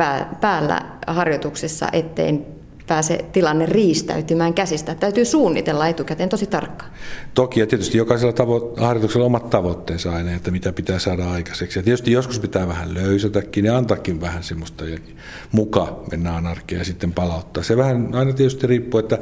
päällä 0.41 0.83
harjoituksissa, 1.07 1.89
ettei 1.93 2.41
pääse 2.87 3.25
tilanne 3.33 3.67
riistäytymään 3.67 4.55
käsistä. 4.55 4.95
Täytyy 4.95 5.25
suunnitella 5.25 5.89
etukäteen 5.89 6.29
tosi 6.29 6.47
tarkkaan. 6.47 6.91
Toki 7.35 7.61
ja 7.61 7.67
tietysti 7.67 7.99
jokaisella 7.99 8.33
tavo- 8.33 8.81
harjoituksella 8.81 9.27
omat 9.27 9.51
tavoitteensa 9.51 10.13
aina, 10.13 10.35
että 10.35 10.51
mitä 10.51 10.73
pitää 10.73 10.99
saada 10.99 11.31
aikaiseksi. 11.31 11.79
Ja 11.79 11.83
tietysti 11.83 12.13
joskus 12.13 12.39
pitää 12.39 12.69
vähän 12.69 12.95
löysätäkin 12.95 13.65
ja 13.65 13.77
antaakin 13.77 14.21
vähän 14.21 14.43
semmoista 14.43 14.85
muka 15.53 16.01
mennä 16.11 16.37
anarkia 16.37 16.79
ja 16.79 16.85
sitten 16.85 17.13
palauttaa. 17.13 17.63
Se 17.63 17.77
vähän 17.77 18.09
aina 18.15 18.33
tietysti 18.33 18.67
riippuu, 18.67 19.01
että 19.01 19.19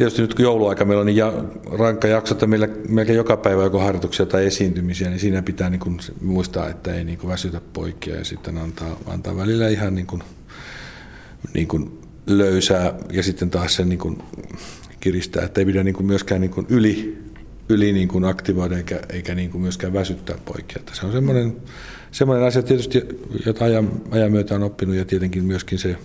tietysti 0.00 0.22
nyt 0.22 0.34
kun 0.34 0.42
jouluaika 0.42 0.84
meillä 0.84 1.00
on 1.00 1.06
niin 1.06 1.16
ja, 1.16 1.32
rankka 1.78 2.08
jakso, 2.08 2.34
että 2.34 2.46
meillä 2.46 2.68
melkein 2.88 3.16
joka 3.16 3.36
päivä 3.36 3.62
joko 3.62 3.78
harjoituksia 3.78 4.26
tai 4.26 4.46
esiintymisiä, 4.46 5.08
niin 5.10 5.20
siinä 5.20 5.42
pitää 5.42 5.70
niin 5.70 5.80
kuin 5.80 5.98
muistaa, 6.20 6.68
että 6.68 6.94
ei 6.94 7.04
niin 7.04 7.18
kuin 7.18 7.30
väsytä 7.30 7.60
poikia 7.72 8.16
ja 8.16 8.24
sitten 8.24 8.58
antaa, 8.58 8.96
antaa 9.06 9.36
välillä 9.36 9.68
ihan 9.68 9.94
niin 9.94 10.06
kuin, 10.06 10.22
niin 11.54 11.68
kuin 11.68 11.98
löysää 12.26 12.94
ja 13.12 13.22
sitten 13.22 13.50
taas 13.50 13.74
sen 13.74 13.88
niin 13.88 13.98
kuin 13.98 14.22
kiristää, 15.00 15.44
että 15.44 15.60
ei 15.60 15.64
pidä 15.64 15.84
niin 15.84 15.94
kuin 15.94 16.06
myöskään 16.06 16.40
niin 16.40 16.50
kuin 16.50 16.66
yli, 16.68 17.18
yli 17.68 17.92
niin 17.92 18.08
kuin 18.08 18.24
aktivoida 18.24 18.76
eikä, 18.76 19.00
eikä 19.08 19.34
niin 19.34 19.50
kuin 19.50 19.62
myöskään 19.62 19.92
väsyttää 19.92 20.36
poikia. 20.44 20.76
Että 20.76 20.92
se 20.94 21.06
on 21.06 21.12
semmoinen, 21.12 21.56
semmoinen 22.10 22.46
asia 22.46 22.62
tietysti, 22.62 23.02
jota 23.46 23.64
ajan, 23.64 23.90
ajan 24.10 24.32
myötä 24.32 24.54
on 24.54 24.62
oppinut 24.62 24.96
ja 24.96 25.04
tietenkin 25.04 25.44
myöskin 25.44 25.78
se 25.78 25.96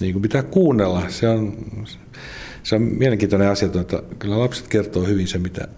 niin 0.00 0.12
kuin 0.12 0.22
pitää 0.22 0.42
kuunnella. 0.42 1.02
Se 1.08 1.28
on, 1.28 1.56
se 2.62 2.74
on 2.74 2.82
mielenkiintoinen 2.82 3.50
asia, 3.50 3.68
että 3.80 4.02
kyllä 4.18 4.38
lapset 4.38 4.68
kertoo 4.68 5.04
hyvin 5.04 5.28
se, 5.28 5.38
mitä, 5.38 5.68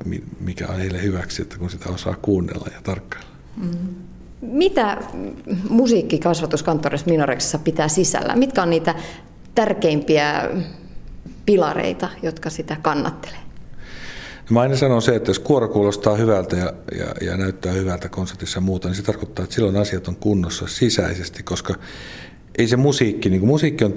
mikä 0.40 0.66
on 0.68 0.76
heille 0.76 1.02
hyväksi, 1.02 1.42
että 1.42 1.58
kun 1.58 1.70
sitä 1.70 1.88
osaa 1.88 2.16
kuunnella 2.22 2.68
ja 2.74 2.80
tarkkailla. 2.82 3.30
Mm. 3.56 3.70
Mitä 4.40 4.98
musiikkikasvatuskanttorissa 5.68 7.10
Minoreksessa 7.10 7.58
pitää 7.58 7.88
sisällä? 7.88 8.36
Mitkä 8.36 8.62
on 8.62 8.70
niitä 8.70 8.94
tärkeimpiä 9.54 10.50
pilareita, 11.46 12.08
jotka 12.22 12.50
sitä 12.50 12.76
kannattelee? 12.82 13.38
Mä 14.50 14.60
aina 14.60 14.76
sanon 14.76 15.02
se, 15.02 15.14
että 15.14 15.30
jos 15.30 15.38
kuoro 15.38 15.68
kuulostaa 15.68 16.16
hyvältä 16.16 16.56
ja, 16.56 16.72
ja, 16.98 17.26
ja 17.26 17.36
näyttää 17.36 17.72
hyvältä 17.72 18.08
konsertissa 18.08 18.56
ja 18.56 18.60
muuta, 18.60 18.88
niin 18.88 18.96
se 18.96 19.02
tarkoittaa, 19.02 19.42
että 19.42 19.54
silloin 19.54 19.76
asiat 19.76 20.08
on 20.08 20.16
kunnossa 20.16 20.66
sisäisesti, 20.66 21.42
koska 21.42 21.74
ei 22.58 22.68
se 22.68 22.76
musiikki, 22.76 23.30
niin 23.30 23.46
musiikki 23.46 23.84
on 23.84 23.92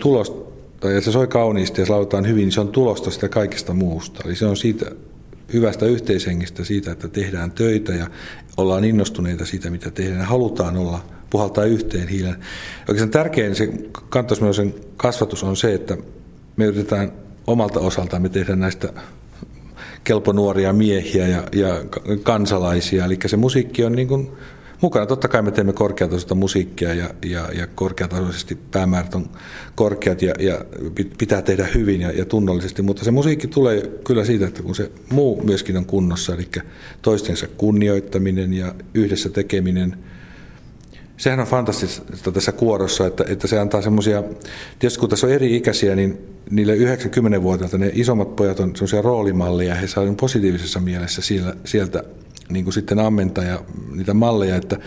ja 0.83 1.01
se 1.01 1.11
soi 1.11 1.27
kauniisti 1.27 1.81
ja 1.81 1.85
se 1.85 1.91
lauletaan 1.91 2.27
hyvin, 2.27 2.41
niin 2.41 2.51
se 2.51 2.61
on 2.61 2.67
tulosta 2.67 3.11
sitä 3.11 3.29
kaikesta 3.29 3.73
muusta. 3.73 4.23
Eli 4.25 4.35
se 4.35 4.45
on 4.45 4.57
siitä 4.57 4.91
hyvästä 5.53 5.85
yhteishengistä, 5.85 6.63
siitä, 6.63 6.91
että 6.91 7.07
tehdään 7.07 7.51
töitä 7.51 7.93
ja 7.93 8.07
ollaan 8.57 8.83
innostuneita 8.83 9.45
siitä, 9.45 9.69
mitä 9.69 9.91
tehdään 9.91 10.19
ja 10.19 10.25
halutaan 10.25 10.77
olla– 10.77 11.01
puhaltaa 11.29 11.63
yhteen 11.63 12.07
hiilen. 12.07 12.35
Oikeastaan 12.79 13.09
tärkein 13.09 13.55
se 13.55 13.69
kantoismielisen 14.09 14.75
kasvatus 14.97 15.43
on 15.43 15.57
se, 15.57 15.73
että 15.73 15.97
me 16.55 16.65
yritetään 16.65 17.11
omalta 17.47 17.79
osaltaan, 17.79 18.21
me 18.21 18.29
tehdään 18.29 18.59
näistä 18.59 18.93
kelponuoria 20.03 20.73
miehiä 20.73 21.27
ja, 21.27 21.43
ja 21.55 21.83
kansalaisia. 22.23 23.05
Eli 23.05 23.17
se 23.25 23.37
musiikki 23.37 23.83
on 23.83 23.91
niin 23.91 24.07
kuin 24.07 24.31
mukana. 24.81 25.05
Totta 25.05 25.27
kai 25.27 25.41
me 25.41 25.51
teemme 25.51 25.73
korkeatasoista 25.73 26.35
musiikkia 26.35 26.93
ja, 26.93 27.09
ja, 27.25 27.49
ja 27.53 27.67
korkeatasoisesti 27.67 28.57
päämäärät 28.71 29.15
on 29.15 29.29
korkeat 29.75 30.21
ja, 30.21 30.33
ja 30.39 30.65
pitää 31.17 31.41
tehdä 31.41 31.67
hyvin 31.75 32.01
ja, 32.01 32.11
ja 32.11 32.25
tunnollisesti, 32.25 32.81
mutta 32.81 33.05
se 33.05 33.11
musiikki 33.11 33.47
tulee 33.47 33.81
kyllä 34.03 34.25
siitä, 34.25 34.47
että 34.47 34.63
kun 34.63 34.75
se 34.75 34.91
muu 35.11 35.43
myöskin 35.43 35.77
on 35.77 35.85
kunnossa, 35.85 36.33
eli 36.33 36.47
toistensa 37.01 37.47
kunnioittaminen 37.47 38.53
ja 38.53 38.75
yhdessä 38.93 39.29
tekeminen– 39.29 39.97
sehän 41.17 41.39
on 41.39 41.47
fantastista 41.47 42.31
tässä 42.31 42.51
kuorossa, 42.51 43.07
että, 43.07 43.25
että 43.27 43.47
se 43.47 43.59
antaa 43.59 43.81
semmoisia, 43.81 44.23
tietysti 44.79 44.99
kun 44.99 45.09
tässä 45.09 45.27
on 45.27 45.33
eri 45.33 45.55
ikäisiä, 45.55 45.95
niin 45.95 46.17
niille 46.49 46.75
90-vuotiailta 46.75 47.77
ne 47.77 47.91
isommat 47.93 48.35
pojat 48.35 48.59
on 48.59 48.75
semmoisia 48.75 49.01
roolimalleja, 49.01 49.75
he 49.75 49.87
saavat 49.87 50.17
positiivisessa 50.17 50.79
mielessä 50.79 51.21
siellä, 51.21 51.53
sieltä 51.65 52.03
niin 52.49 52.65
kuin 52.65 52.73
sitten 52.73 52.99
ammentaa 52.99 53.43
ja 53.43 53.59
niitä 53.95 54.13
malleja, 54.13 54.55
että 54.55 54.79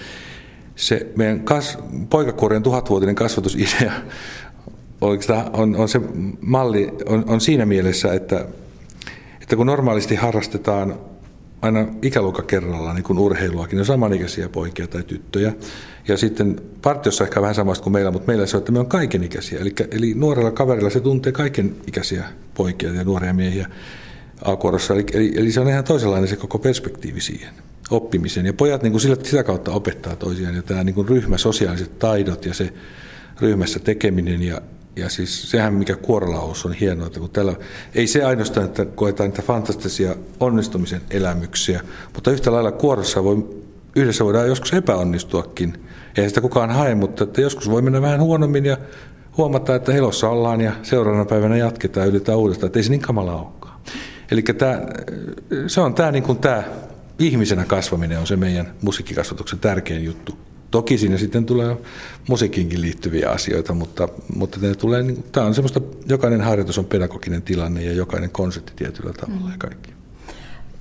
se 0.77 1.07
meidän 1.17 1.41
kas, 1.41 1.79
poikakuorien 2.11 2.63
tuhatvuotinen 2.63 3.15
kasvatusidea 3.15 3.93
on, 5.53 5.77
on 5.77 5.89
se 5.89 6.01
malli 6.41 6.93
on, 7.07 7.25
on 7.27 7.41
siinä 7.41 7.67
mielessä, 7.67 8.13
että, 8.13 8.45
että 9.43 9.57
kun 9.57 9.67
normaalisti 9.67 10.15
harrastetaan 10.15 11.01
aina 11.63 11.87
ikäluokka 12.03 12.43
kerrallaan 12.43 12.97
niin 12.97 13.05
kuin 13.05 13.19
urheiluakin, 13.19 13.77
ne 13.77 13.81
on 13.81 13.87
samanikäisiä 13.87 14.49
poikia 14.49 14.87
tai 14.87 15.03
tyttöjä. 15.03 15.53
Ja 16.09 16.17
sitten 16.17 16.61
partiossa 16.83 17.25
ehkä 17.25 17.43
vähän 17.43 17.55
samasta 17.55 17.83
kuin 17.83 17.93
meillä, 17.93 18.11
mutta 18.11 18.27
meillä 18.27 18.47
se 18.47 18.57
on, 18.57 18.59
että 18.59 18.73
me 18.73 18.79
on 18.79 18.87
kaikenikäisiä. 18.87 19.61
Eli, 19.61 19.75
eli 19.91 20.15
nuorella 20.15 20.51
kaverilla 20.51 20.91
se 20.91 21.01
tuntee 21.01 21.33
kaikenikäisiä 21.33 22.25
poikia 22.55 22.93
ja 22.93 23.05
nuoria 23.05 23.35
miehiä 23.35 23.69
a 24.45 24.57
Eli, 24.93 25.07
eli, 25.13 25.33
eli 25.37 25.53
se 25.53 25.61
on 25.61 25.69
ihan 25.69 25.85
toisenlainen 25.85 26.29
se 26.29 26.37
koko 26.37 26.59
perspektiivi 26.59 27.21
siihen 27.21 27.55
oppimiseen. 27.91 28.47
Ja 28.47 28.53
pojat 28.53 28.83
niin 28.83 28.93
kuin 28.93 29.01
sillä, 29.01 29.17
sitä 29.23 29.43
kautta 29.43 29.73
opettaa 29.73 30.17
toisiaan. 30.17 30.55
Ja 30.55 30.63
tämä 30.63 30.85
niin 30.85 30.95
kuin 30.95 31.09
ryhmä, 31.09 31.39
sosiaaliset 31.39 31.99
taidot 31.99 32.47
ja 32.47 32.55
se 32.55 32.73
ryhmässä 33.41 33.79
tekeminen 33.79 34.43
ja, 34.43 34.61
ja 34.97 35.09
siis 35.09 35.51
sehän, 35.51 35.75
mikä 35.75 35.97
kuorolaus 35.97 36.67
on 36.67 36.73
hienoa, 36.73 37.07
että 37.07 37.21
kun 37.21 37.31
tällä, 37.31 37.55
ei 37.95 38.07
se 38.07 38.25
ainoastaan, 38.25 38.67
että 38.67 38.85
koetaan 38.85 39.31
niitä 39.31 39.43
fantastisia 39.43 40.17
onnistumisen 40.41 41.01
elämyksiä, 41.11 41.81
mutta 42.15 42.31
yhtä 42.31 42.53
lailla 42.53 42.73
kuorossa 42.73 43.25
voi, 43.25 43.49
yhdessä 43.97 44.25
voidaan 44.25 44.49
joskus 44.49 44.73
epäonnistuakin. 44.73 45.85
Ei 46.17 46.29
sitä 46.29 46.41
kukaan 46.41 46.71
hae, 46.71 46.95
mutta 46.95 47.25
että 47.25 47.41
joskus 47.41 47.71
voi 47.71 47.83
mennä 47.83 48.03
vähän 48.03 48.21
huonommin 48.21 48.65
ja 48.65 48.77
huomata, 49.37 49.75
että 49.75 49.93
helossa 49.93 50.29
ollaan 50.29 50.61
ja 50.61 50.73
seuraavana 50.83 51.25
päivänä 51.25 51.57
jatketaan 51.57 52.09
ylitään 52.09 52.39
uudestaan, 52.39 52.67
että 52.67 52.79
ei 52.79 52.83
se 52.83 52.91
niin 52.91 53.01
kamala 53.01 53.33
olekaan. 53.33 53.60
Eli 54.31 54.43
tämä, 54.43 54.81
se 55.67 55.81
on 55.81 55.95
tämä, 55.95 56.13
niin 56.13 56.23
kuin 56.23 56.39
tämä 56.39 56.63
ihmisenä 57.19 57.65
kasvaminen 57.65 58.19
on 58.19 58.27
se 58.27 58.37
meidän 58.37 58.73
musiikkikasvatuksen 58.83 59.59
tärkein 59.59 60.05
juttu. 60.05 60.39
Toki 60.71 60.99
siinä 60.99 61.17
sitten 61.17 61.47
tulee 61.47 61.77
musiikkiinkin 62.29 62.81
liittyviä 62.81 63.31
asioita, 63.31 63.75
mutta, 63.75 64.09
mutta 64.35 64.59
ne 64.63 64.75
tulee, 64.75 65.03
niin, 65.03 65.25
tämä 65.33 65.47
on 65.47 65.55
semmoista, 65.55 65.81
jokainen 66.09 66.41
harjoitus 66.41 66.79
on 66.79 66.85
pedagoginen 66.85 67.43
tilanne 67.43 67.83
ja 67.83 67.93
jokainen 67.93 68.31
konsertti 68.31 68.73
tietyllä 68.77 69.13
tavalla 69.13 69.47
mm. 69.47 69.51
ja 69.51 69.59
kaikki. 69.59 69.91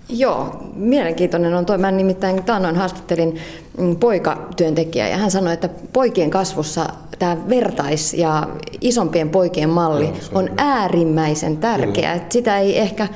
Joo, 0.10 0.72
mielenkiintoinen 0.76 1.54
on 1.54 1.66
tuo. 1.66 1.78
Mä 1.78 1.92
nimittäin 1.92 2.44
taannoin 2.44 2.76
haastattelin 2.76 3.36
mm, 3.78 3.96
poikatyöntekijää 3.96 5.10
ja 5.10 5.18
hän 5.18 5.32
sanoi, 5.32 5.54
että 5.54 5.70
poikien 5.94 6.30
kasvussa 6.30 6.90
tämä 7.20 7.38
vertais- 7.50 8.14
ja 8.14 8.48
isompien 8.82 9.30
poikien 9.30 9.70
malli 9.70 10.06
Joo, 10.06 10.16
on, 10.34 10.44
on 10.44 10.50
äärimmäisen 10.58 11.58
tärkeä. 11.58 12.20
Sitä 12.30 12.58
ei 12.58 12.80
ehkä 12.80 13.08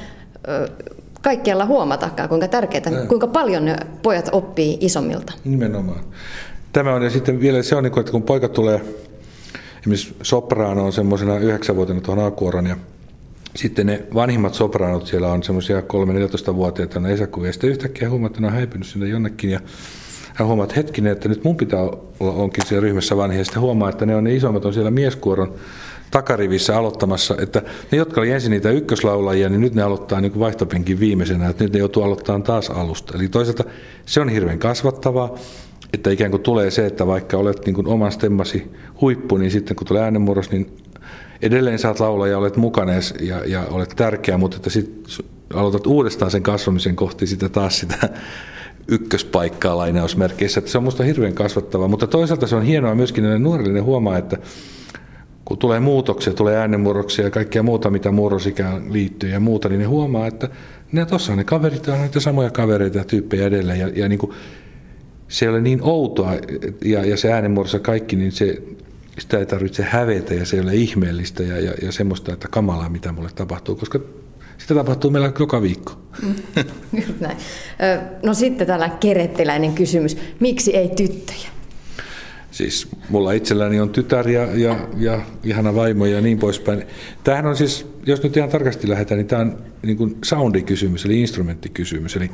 kaikkialla 1.22 1.66
huomatakaan, 1.66 2.30
kuinka 2.30 2.48
tärkeää, 2.48 2.90
Näin. 2.90 3.08
kuinka 3.08 3.28
paljon 3.28 3.66
ne 3.66 3.76
pojat 4.02 4.30
oppii 4.32 4.78
isommilta. 4.82 5.34
Nimenomaan. 5.44 6.00
Tämä 6.74 6.94
on 6.94 7.04
ja 7.04 7.10
sitten 7.10 7.40
vielä 7.40 7.64
se 7.64 7.76
on, 7.76 7.84
niin 7.84 8.00
että 8.00 8.12
kun 8.12 8.24
poika 8.24 8.50
tulee, 8.50 8.82
esimerkiksi 9.80 10.16
sopraano 10.22 10.86
on 10.86 10.94
semmoisena 10.94 11.38
yhdeksänvuotiaana 11.38 12.02
tuohon 12.02 12.26
akuoran 12.26 12.68
ja 12.68 12.76
sitten 13.56 13.86
ne 13.86 14.04
vanhimmat 14.14 14.54
sopranot 14.54 15.08
siellä 15.08 15.28
on 15.28 15.44
semmoisia 15.44 15.80
3-14-vuotiaita 15.80 17.00
on 17.00 17.06
Esäkuvia. 17.06 17.52
Sitten 17.52 17.70
yhtäkkiä 17.70 18.10
huomaa, 18.10 18.28
että 18.28 18.42
ne 18.42 18.48
on 18.48 18.54
häipynyt 18.54 18.88
sinne 18.88 19.08
jonnekin 19.08 19.50
ja 19.50 19.60
hän 20.34 20.48
huomaa, 20.48 20.64
että 20.64 20.76
hetkinen, 20.76 21.12
että 21.12 21.30
nyt 21.30 21.44
mun 21.44 21.58
pitää 21.58 21.80
olla 22.20 22.34
onkin 22.34 22.66
siellä 22.66 22.84
ryhmässä 22.84 23.18
vanhi. 23.18 23.38
Ja 23.38 23.46
sitten 23.46 23.62
huomaa, 23.62 23.90
että 23.90 24.06
ne 24.06 24.16
on 24.16 24.24
ne 24.24 24.36
isommat 24.36 24.66
on 24.66 24.74
siellä 24.74 24.92
mieskuoron 24.92 25.54
takarivissä 26.14 26.78
aloittamassa, 26.78 27.36
että 27.40 27.62
ne, 27.92 27.98
jotka 27.98 28.22
oli 28.22 28.32
ensin 28.32 28.52
niitä 28.52 28.72
ykköslaulajia, 28.72 29.50
niin 29.50 29.62
nyt 29.62 29.76
ne 29.76 29.82
aloittaa 29.82 30.22
niin 30.22 30.40
vaihtopenkin 30.40 31.00
viimeisenä, 31.00 31.50
että 31.50 31.64
nyt 31.64 31.74
ne 31.74 31.80
joutuu 31.80 32.04
aloittamaan 32.04 32.44
taas 32.44 32.70
alusta. 32.70 33.18
Eli 33.18 33.28
toisaalta 33.28 33.64
se 34.06 34.22
on 34.22 34.30
hirveän 34.30 34.60
kasvattavaa, 34.60 35.36
että 35.94 36.10
ikään 36.10 36.32
kuin 36.32 36.44
tulee 36.44 36.72
se, 36.72 36.86
että 36.86 37.08
vaikka 37.08 37.38
olet 37.38 37.66
niin 37.66 37.74
kuin 37.74 37.88
oman 37.88 38.12
stemmasi 38.12 38.72
huippu, 39.02 39.38
niin 39.38 39.52
sitten 39.52 39.76
kun 39.76 39.88
tulee 39.88 40.04
äänenmurros, 40.04 40.52
niin 40.52 40.78
edelleen 41.42 41.80
saat 41.80 42.00
laulaa 42.00 42.28
ja 42.28 42.38
olet 42.38 42.58
mukana 42.58 42.92
ja, 43.22 43.46
ja 43.46 43.64
olet 43.72 43.94
tärkeä, 43.96 44.38
mutta 44.38 44.58
että 44.58 44.70
sit 44.70 45.04
aloitat 45.54 45.88
uudestaan 45.88 46.32
sen 46.32 46.44
kasvamisen 46.44 46.96
kohti 46.96 47.28
sitä 47.28 47.50
taas 47.50 47.80
sitä 47.80 48.10
ykköspaikkaa 48.88 49.78
lainausmerkeissä. 49.78 50.60
Että 50.60 50.72
se 50.72 50.78
on 50.78 50.84
minusta 50.84 51.04
hirveän 51.04 51.34
kasvattavaa, 51.34 51.88
mutta 51.88 52.08
toisaalta 52.08 52.48
se 52.48 52.56
on 52.56 52.64
hienoa 52.64 52.96
myöskin, 52.96 53.26
että 53.26 53.40
nuorille 53.40 53.80
huomaa, 53.80 54.18
että 54.18 54.38
kun 55.46 55.58
tulee 55.58 55.80
muutoksia, 55.80 56.34
tulee 56.34 56.58
äänenmurroksia 56.58 57.26
ja 57.26 57.32
kaikkea 57.32 57.64
muuta, 57.64 57.90
mitä 57.90 58.12
murrosikään 58.12 58.94
liittyy 58.94 59.30
ja 59.30 59.40
muuta, 59.40 59.70
niin 59.70 59.80
ne 59.80 59.86
huomaa, 59.86 60.28
että 60.28 60.50
ne 60.92 61.06
tuossa 61.06 61.36
ne 61.36 61.44
kaverit 61.44 61.88
on 61.88 62.00
näitä 62.00 62.20
samoja 62.20 62.50
kavereita 62.50 62.98
ja 62.98 63.04
tyyppejä 63.04 63.46
edelleen. 63.46 63.80
Ja, 63.80 63.88
ja 63.96 64.10
niin 64.10 64.20
kuin, 64.20 64.32
se 65.28 65.46
ei 65.46 65.50
ole 65.50 65.62
niin 65.62 65.80
outoa 65.82 66.34
ja, 66.86 67.06
ja 67.06 67.18
se 67.18 67.34
äänenmurros 67.34 67.74
ja 67.74 67.80
kaikki, 67.80 68.16
niin 68.16 68.32
se, 68.32 68.62
sitä 69.20 69.40
ei 69.40 69.46
tarvitse 69.46 69.84
hävetä 69.84 70.34
ja 70.34 70.46
se 70.46 70.56
ei 70.56 70.64
ole 70.64 70.76
ihmeellistä 70.76 71.44
ja, 71.44 71.60
ja, 71.60 71.74
ja 71.82 71.92
semmoista, 71.92 72.34
että 72.34 72.48
kamalaa 72.48 72.90
mitä 72.90 73.12
mulle 73.12 73.30
tapahtuu, 73.36 73.76
koska 73.76 74.00
sitä 74.58 74.76
tapahtuu 74.76 75.12
meillä 75.12 75.32
joka 75.40 75.62
viikko. 75.62 75.94
Mm, 76.22 76.36
näin. 77.20 77.38
No 78.24 78.34
sitten 78.34 78.68
tällainen 78.68 78.98
kerettiläinen 78.98 79.74
kysymys. 79.74 80.18
Miksi 80.40 80.78
ei 80.78 80.90
tyttöjä? 80.90 81.54
Siis 82.54 82.88
mulla 83.10 83.32
itselläni 83.32 83.80
on 83.80 83.90
tytär 83.90 84.30
ja, 84.30 84.48
ja, 84.56 84.88
ja 84.98 85.22
ihana 85.44 85.76
vaimo 85.76 86.06
ja 86.06 86.22
niin 86.22 86.40
poispäin. 86.40 86.84
Tämähän 87.24 87.46
on 87.46 87.56
siis, 87.56 87.88
jos 88.06 88.24
nyt 88.24 88.38
ihan 88.38 88.50
tarkasti 88.50 88.90
lähdetään, 88.90 89.18
niin 89.18 89.28
tämä 89.28 89.42
on 89.42 89.58
niin 89.82 89.98
kuin 89.98 90.18
soundikysymys, 90.24 91.06
eli 91.06 91.22
instrumenttikysymys. 91.22 92.16
Eli 92.16 92.32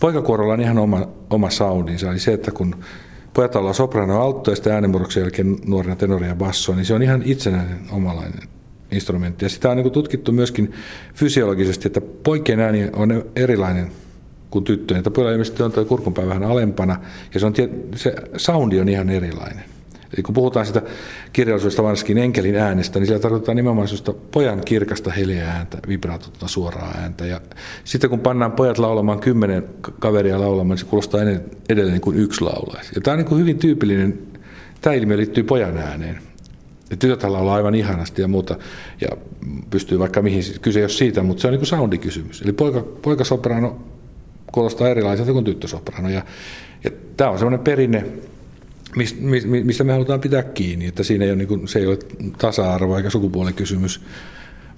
poikakuorolla 0.00 0.52
on 0.52 0.60
ihan 0.60 0.78
oma, 0.78 1.08
oma 1.30 1.50
soundinsa, 1.50 2.10
eli 2.10 2.18
se, 2.18 2.32
että 2.32 2.50
kun 2.50 2.74
pojat 3.34 3.56
ollaan 3.56 3.74
soprano 3.74 4.20
altto 4.20 4.50
ja 4.50 4.54
sitten 4.54 4.72
äänenmurroksen 4.72 5.20
jälkeen 5.20 5.56
nuorena 5.66 5.96
tenoria 5.96 6.34
basso, 6.34 6.74
niin 6.74 6.86
se 6.86 6.94
on 6.94 7.02
ihan 7.02 7.22
itsenäinen 7.24 7.78
omalainen 7.90 8.48
instrumentti. 8.90 9.44
Ja 9.44 9.48
sitä 9.48 9.70
on 9.70 9.76
niin 9.76 9.90
tutkittu 9.90 10.32
myöskin 10.32 10.72
fysiologisesti, 11.14 11.88
että 11.88 12.00
poikien 12.00 12.60
ääni 12.60 12.90
on 12.92 13.24
erilainen 13.36 13.90
kuin 14.50 14.64
tyttöjen. 14.64 14.98
Että 14.98 15.10
pojalla 15.10 15.32
ilmeisesti 15.32 15.62
on 15.62 15.72
tuo 15.72 15.84
kurkunpää 15.84 16.26
vähän 16.26 16.44
alempana 16.44 16.96
ja 17.34 17.40
se, 17.40 17.46
on, 17.46 17.54
se 17.94 18.14
soundi 18.36 18.80
on 18.80 18.88
ihan 18.88 19.10
erilainen. 19.10 19.64
Eli 20.14 20.22
kun 20.22 20.34
puhutaan 20.34 20.66
sitä 20.66 20.82
kirjallisuudesta 21.32 21.82
varsinkin 21.82 22.18
enkelin 22.18 22.56
äänestä, 22.56 22.98
niin 22.98 23.06
siellä 23.06 23.22
tarkoitetaan 23.22 23.56
nimenomaan 23.56 23.88
pojan 24.32 24.60
kirkasta 24.64 25.10
heliä 25.10 25.48
ääntä, 25.48 25.78
vibraatutta 25.88 26.48
suoraa 26.48 26.94
ääntä. 26.98 27.26
Ja 27.26 27.40
sitten 27.84 28.10
kun 28.10 28.20
pannaan 28.20 28.52
pojat 28.52 28.78
laulamaan 28.78 29.20
kymmenen 29.20 29.64
kaveria 29.98 30.40
laulamaan, 30.40 30.74
niin 30.74 30.78
se 30.78 30.86
kuulostaa 30.86 31.20
edelleen 31.68 31.92
niin 31.92 32.00
kuin 32.00 32.16
yksi 32.16 32.40
laulaisi. 32.40 32.92
Ja 32.94 33.00
tämä 33.00 33.12
on 33.12 33.18
niin 33.18 33.28
kuin 33.28 33.40
hyvin 33.40 33.58
tyypillinen, 33.58 34.18
tämä 34.80 34.94
ilmiö 34.94 35.16
liittyy 35.16 35.44
pojan 35.44 35.78
ääneen. 35.78 36.18
Ja 36.90 36.96
tytöt 36.96 37.22
laulaa 37.22 37.54
aivan 37.54 37.74
ihanasti 37.74 38.22
ja 38.22 38.28
muuta, 38.28 38.56
ja 39.00 39.08
pystyy 39.70 39.98
vaikka 39.98 40.22
mihin, 40.22 40.42
kyse 40.62 40.78
ei 40.78 40.82
ole 40.82 40.90
siitä, 40.90 41.22
mutta 41.22 41.40
se 41.40 41.46
on 41.46 41.52
niin 41.52 41.60
kuin 41.60 41.66
soundikysymys. 41.66 42.42
Eli 42.42 42.52
poika, 42.52 42.80
poikasoprano 43.02 43.80
kuulostaa 44.56 44.88
erilaiselta 44.88 45.32
kuin 45.32 45.44
tyttösoprano. 45.44 46.08
Ja, 46.08 46.22
ja 46.84 46.90
tämä 47.16 47.30
on 47.30 47.38
semmoinen 47.38 47.60
perinne, 47.60 48.04
mistä 49.64 49.84
me 49.84 49.92
halutaan 49.92 50.20
pitää 50.20 50.42
kiinni, 50.42 50.86
että 50.86 51.02
siinä 51.02 51.24
ei 51.24 51.30
ole, 51.30 51.36
niin 51.36 51.48
kuin, 51.48 51.68
se 51.68 51.78
ei 51.78 51.86
ole 51.86 51.98
tasa-arvo 52.38 52.96
eikä 52.96 53.10
sukupuolikysymys. 53.10 54.00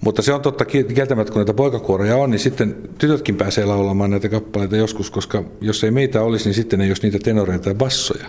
Mutta 0.01 0.23
se 0.23 0.33
on 0.33 0.41
totta 0.41 0.64
kieltämättä, 0.64 1.33
kun 1.33 1.41
näitä 1.41 1.55
poikakuoroja 1.55 2.17
on, 2.17 2.31
niin 2.31 2.38
sitten 2.38 2.77
tytötkin 2.99 3.37
pääsee 3.37 3.64
laulamaan 3.64 4.11
näitä 4.11 4.29
kappaleita 4.29 4.77
joskus, 4.77 5.11
koska 5.11 5.45
jos 5.61 5.85
ei 5.85 5.91
meitä 5.91 6.23
olisi, 6.23 6.45
niin 6.45 6.55
sitten 6.55 6.81
ei 6.81 6.91
olisi 6.91 7.03
niitä 7.03 7.19
tenoreita 7.19 7.69
ja 7.69 7.75
bassoja. 7.75 8.27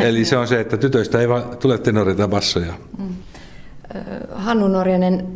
Eli 0.00 0.24
se 0.24 0.36
on 0.36 0.48
se, 0.48 0.60
että 0.60 0.76
tytöistä 0.76 1.20
ei 1.20 1.28
vaan 1.28 1.56
tule 1.56 1.78
tenoreita 1.78 2.22
ja 2.22 2.28
bassoja. 2.28 2.74
Mm. 2.98 3.08
Hannu 4.34 4.68
Norjanen, 4.68 5.26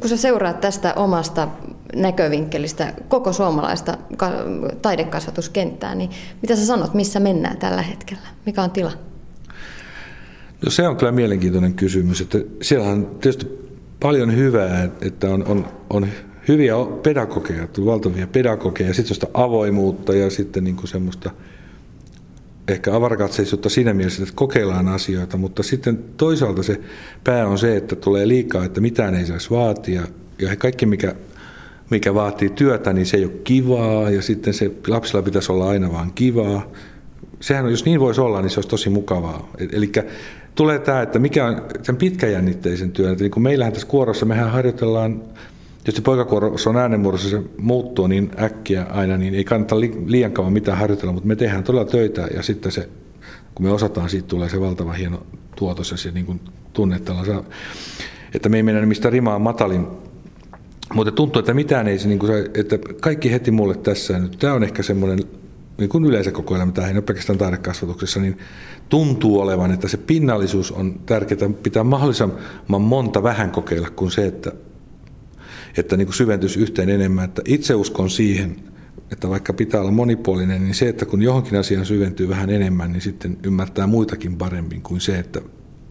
kun 0.00 0.08
sä 0.08 0.16
seuraat 0.16 0.60
tästä 0.60 0.94
omasta 0.94 1.48
näkövinkkelistä 1.96 2.92
koko 3.08 3.32
suomalaista 3.32 3.98
taidekasvatuskenttää, 4.82 5.94
niin 5.94 6.10
mitä 6.42 6.56
sä 6.56 6.66
sanot, 6.66 6.94
missä 6.94 7.20
mennään 7.20 7.56
tällä 7.56 7.82
hetkellä? 7.82 8.28
Mikä 8.46 8.62
on 8.62 8.70
tila? 8.70 8.92
No 10.64 10.70
se 10.70 10.88
on 10.88 10.96
kyllä 10.96 11.12
mielenkiintoinen 11.12 11.74
kysymys. 11.74 12.20
Että 12.20 12.38
siellä 12.62 12.88
on 12.88 13.06
tietysti 13.06 13.46
paljon 14.00 14.36
hyvää, 14.36 14.88
että 15.00 15.30
on, 15.30 15.44
on, 15.46 15.66
on 15.90 16.06
hyviä 16.48 16.74
pedagogeja, 17.02 17.68
valtavia 17.84 18.26
pedagogeja, 18.26 18.94
sitten 18.94 19.28
avoimuutta 19.34 20.14
ja 20.14 20.30
sitten 20.30 20.64
niin 20.64 20.76
kuin 20.76 20.88
semmoista– 20.88 21.30
ehkä 22.68 22.94
avarakatseisuutta 22.94 23.68
siinä 23.68 23.94
mielessä, 23.94 24.22
että 24.22 24.34
kokeillaan 24.34 24.88
asioita, 24.88 25.36
mutta 25.36 25.62
sitten 25.62 25.98
toisaalta 26.16 26.62
se 26.62 26.80
pää 27.24 27.46
on 27.46 27.58
se, 27.58 27.76
että 27.76 27.96
tulee 27.96 28.28
liikaa, 28.28 28.64
että 28.64 28.80
mitään 28.80 29.14
ei 29.14 29.26
saisi 29.26 29.50
vaatia. 29.50 30.02
Ja 30.38 30.56
kaikki, 30.56 30.86
mikä, 30.86 31.14
mikä 31.90 32.14
vaatii 32.14 32.50
työtä, 32.50 32.92
niin 32.92 33.06
se 33.06 33.16
ei 33.16 33.24
ole 33.24 33.32
kivaa 33.44 34.10
ja 34.10 34.22
sitten 34.22 34.54
se 34.54 34.70
lapsilla 34.88 35.22
pitäisi 35.22 35.52
olla 35.52 35.68
aina 35.68 35.92
vaan 35.92 36.12
kivaa. 36.12 36.70
Sehän 37.40 37.64
on, 37.64 37.70
jos 37.70 37.84
niin 37.84 38.00
voisi 38.00 38.20
olla, 38.20 38.42
niin 38.42 38.50
se 38.50 38.58
olisi 38.58 38.68
tosi 38.68 38.90
mukavaa. 38.90 39.50
Eli 39.72 39.92
tulee 40.54 40.78
tämä, 40.78 41.02
että 41.02 41.18
mikä 41.18 41.46
on 41.46 41.62
sen 41.82 41.96
pitkäjännitteisen 41.96 42.92
työn. 42.92 43.12
Että 43.12 43.24
niin 43.24 43.30
kuin 43.30 43.42
meillähän 43.42 43.72
tässä 43.72 43.88
kuorossa, 43.88 44.26
mehän 44.26 44.50
harjoitellaan 44.50 45.22
se 45.92 46.02
poikakuorossa 46.02 46.70
on 46.70 46.76
äänenmuodossa, 46.76 47.30
se 47.30 47.42
muuttuu 47.58 48.06
niin 48.06 48.30
äkkiä 48.40 48.86
aina, 48.90 49.16
niin 49.16 49.34
ei 49.34 49.44
kannata 49.44 49.80
liian 50.06 50.32
kauan 50.32 50.52
mitään 50.52 50.78
harjoitella, 50.78 51.12
mutta 51.12 51.28
me 51.28 51.36
tehdään 51.36 51.64
todella 51.64 51.84
töitä 51.84 52.28
ja 52.34 52.42
sitten 52.42 52.72
se, 52.72 52.88
kun 53.54 53.66
me 53.66 53.72
osataan, 53.72 54.10
siitä 54.10 54.28
tulee 54.28 54.48
se 54.48 54.60
valtava 54.60 54.92
hieno 54.92 55.26
tuotos 55.56 55.90
ja 55.90 55.96
se 55.96 56.10
niin 56.10 56.26
kuin 56.26 56.40
tunnetella, 56.72 57.44
että 58.34 58.48
me 58.48 58.56
ei 58.56 58.62
mennä 58.62 58.86
mistä 58.86 59.10
rimaa 59.10 59.38
matalin. 59.38 59.86
Mutta 60.94 61.12
tuntuu, 61.12 61.40
että 61.40 61.54
mitään 61.54 61.88
ei 61.88 61.98
se, 61.98 62.08
niin 62.08 62.18
kuin 62.18 62.32
se, 62.32 62.50
että 62.54 62.78
kaikki 63.00 63.32
heti 63.32 63.50
mulle 63.50 63.74
tässä, 63.74 64.18
nyt 64.18 64.38
tämä 64.38 64.54
on 64.54 64.64
ehkä 64.64 64.82
semmoinen, 64.82 65.18
niin 65.78 65.88
kuin 65.88 66.04
yleensä 66.04 66.32
koko 66.32 66.56
elämä, 66.56 66.72
tämä 66.72 66.86
ei 66.88 66.94
ole 66.94 67.02
pelkästään 67.02 67.38
taidekasvatuksessa, 67.38 68.20
niin 68.20 68.38
tuntuu 68.88 69.40
olevan, 69.40 69.70
että 69.70 69.88
se 69.88 69.96
pinnallisuus 69.96 70.72
on 70.72 71.00
tärkeää, 71.06 71.50
pitää 71.62 71.84
mahdollisimman 71.84 72.82
monta 72.82 73.22
vähän 73.22 73.50
kokeilla 73.50 73.90
kuin 73.90 74.10
se, 74.10 74.26
että 74.26 74.52
että 75.76 75.96
niin 75.96 76.06
kuin 76.06 76.14
syventyisi 76.14 76.60
yhteen 76.60 76.88
enemmän. 76.88 77.24
Että 77.24 77.42
itse 77.44 77.74
uskon 77.74 78.10
siihen, 78.10 78.56
että 79.12 79.28
vaikka 79.28 79.52
pitää 79.52 79.80
olla 79.80 79.90
monipuolinen, 79.90 80.64
niin 80.64 80.74
se, 80.74 80.88
että 80.88 81.06
kun 81.06 81.22
johonkin 81.22 81.58
asiaan 81.58 81.86
syventyy 81.86 82.28
vähän 82.28 82.50
enemmän, 82.50 82.92
niin 82.92 83.02
sitten 83.02 83.38
ymmärtää 83.42 83.86
muitakin 83.86 84.36
paremmin 84.36 84.82
kuin 84.82 85.00
se, 85.00 85.18
että 85.18 85.40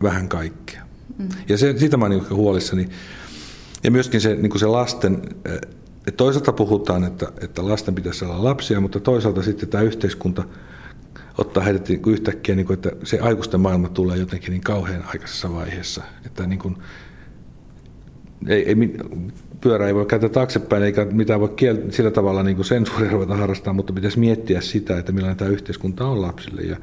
vähän 0.03 0.29
kaikkea. 0.29 0.83
Mm. 1.17 1.29
Ja 1.49 1.57
se, 1.57 1.77
siitä 1.77 1.97
mä 1.97 2.05
olen 2.05 2.17
niin 2.17 2.29
huolissani. 2.29 2.89
Ja 3.83 3.91
myöskin 3.91 4.21
se, 4.21 4.35
niin 4.35 4.49
kuin 4.49 4.59
se 4.59 4.67
lasten, 4.67 5.21
eh, 5.45 5.53
että 6.07 6.17
toisaalta 6.17 6.53
puhutaan, 6.53 7.03
että, 7.03 7.31
että 7.41 7.67
lasten 7.67 7.95
pitäisi 7.95 8.25
olla 8.25 8.43
lapsia, 8.43 8.81
mutta 8.81 8.99
toisaalta 8.99 9.43
sitten 9.43 9.69
tämä 9.69 9.83
yhteiskunta 9.83 10.43
ottaa 11.37 11.63
heidät 11.63 11.89
niin 11.89 12.01
kuin 12.01 12.13
yhtäkkiä, 12.13 12.55
niin 12.55 12.65
kuin, 12.65 12.75
että 12.75 12.91
se 13.03 13.19
aikuisten 13.19 13.59
maailma 13.59 13.89
tulee 13.89 14.17
jotenkin 14.17 14.51
niin 14.51 14.61
kauhean 14.61 15.03
aikaisessa 15.07 15.53
vaiheessa. 15.53 16.03
Että 16.25 16.47
niin 16.47 16.59
kuin, 16.59 16.77
ei, 18.47 18.69
ei, 18.69 18.75
pyörä 19.63 19.87
ei 19.87 19.95
voi 19.95 20.05
käyttää 20.05 20.29
taaksepäin 20.29 20.83
eikä 20.83 21.05
mitään 21.05 21.39
voi 21.39 21.49
kiel- 21.49 21.91
sillä 21.91 22.11
tavalla 22.11 22.43
niin 22.43 22.65
sensuuria 22.65 23.11
ruveta 23.11 23.35
harrastaa, 23.35 23.73
mutta 23.73 23.93
pitäisi 23.93 24.19
miettiä 24.19 24.61
sitä, 24.61 24.97
että 24.97 25.11
millainen 25.11 25.37
tämä 25.37 25.51
yhteiskunta 25.51 26.07
on 26.07 26.21
lapsille. 26.21 26.61
Ja, 26.61 26.77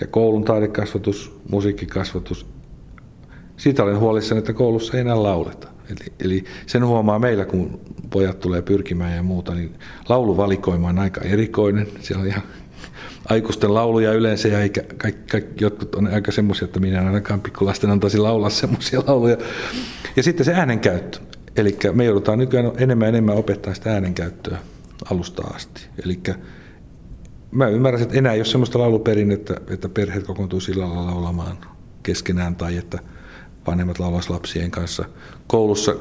ja 0.00 0.06
koulun 0.06 0.44
taidekasvatus, 0.44 1.40
musiikkikasvatus, 1.50 2.46
siitä 3.56 3.82
olen 3.82 3.98
huolissani, 3.98 4.38
että 4.38 4.52
koulussa 4.52 4.94
ei 4.94 5.00
enää 5.00 5.22
lauleta. 5.22 5.68
Eli, 5.90 6.12
eli 6.20 6.44
sen 6.66 6.86
huomaa 6.86 7.18
meillä, 7.18 7.44
kun 7.44 7.80
pojat 8.10 8.40
tulee 8.40 8.62
pyrkimään 8.62 9.16
ja 9.16 9.22
muuta, 9.22 9.54
niin 9.54 9.74
lauluvalikoima 10.08 10.88
on 10.88 10.98
aika 10.98 11.20
erikoinen. 11.20 11.86
Siellä 12.00 12.22
on 12.22 12.28
ihan 12.28 12.42
aikuisten 13.24 13.74
lauluja 13.74 14.12
yleensä 14.12 14.48
ja 14.48 14.60
eikä, 14.60 14.82
kaikki, 14.96 15.30
kaikki, 15.30 15.64
jotkut 15.64 15.94
on 15.94 16.06
aika 16.06 16.32
semmoisia, 16.32 16.64
että 16.64 16.80
minä 16.80 17.06
ainakaan 17.06 17.40
pikkulasten 17.40 17.90
antaisi 17.90 18.18
laulaa 18.18 18.50
semmoisia 18.50 19.02
lauluja. 19.06 19.36
Ja 20.16 20.22
sitten 20.22 20.46
se 20.46 20.54
äänenkäyttö. 20.54 21.29
Eli 21.56 21.78
me 21.92 22.04
joudutaan 22.04 22.38
nykyään 22.38 22.72
enemmän 22.76 23.06
ja 23.06 23.08
enemmän 23.08 23.36
opettaa 23.36 23.74
sitä 23.74 23.92
äänenkäyttöä 23.92 24.58
alusta 25.10 25.42
asti. 25.42 25.86
Eli 26.04 26.20
mä 27.50 27.68
ymmärrän, 27.68 28.02
että 28.02 28.18
enää 28.18 28.32
ei 28.32 28.38
ole 28.38 28.44
semmoista 28.44 28.78
lauluperinnettä, 28.78 29.54
että 29.70 29.88
perheet 29.88 30.26
kokoontuu 30.26 30.60
sillä 30.60 30.88
lailla 30.88 31.06
laulamaan 31.06 31.58
keskenään 32.02 32.56
tai 32.56 32.76
että 32.76 32.98
vanhemmat 33.66 33.98
laulaisivat 33.98 34.34
lapsien 34.34 34.70
kanssa. 34.70 35.04
Koulussa 35.46 35.96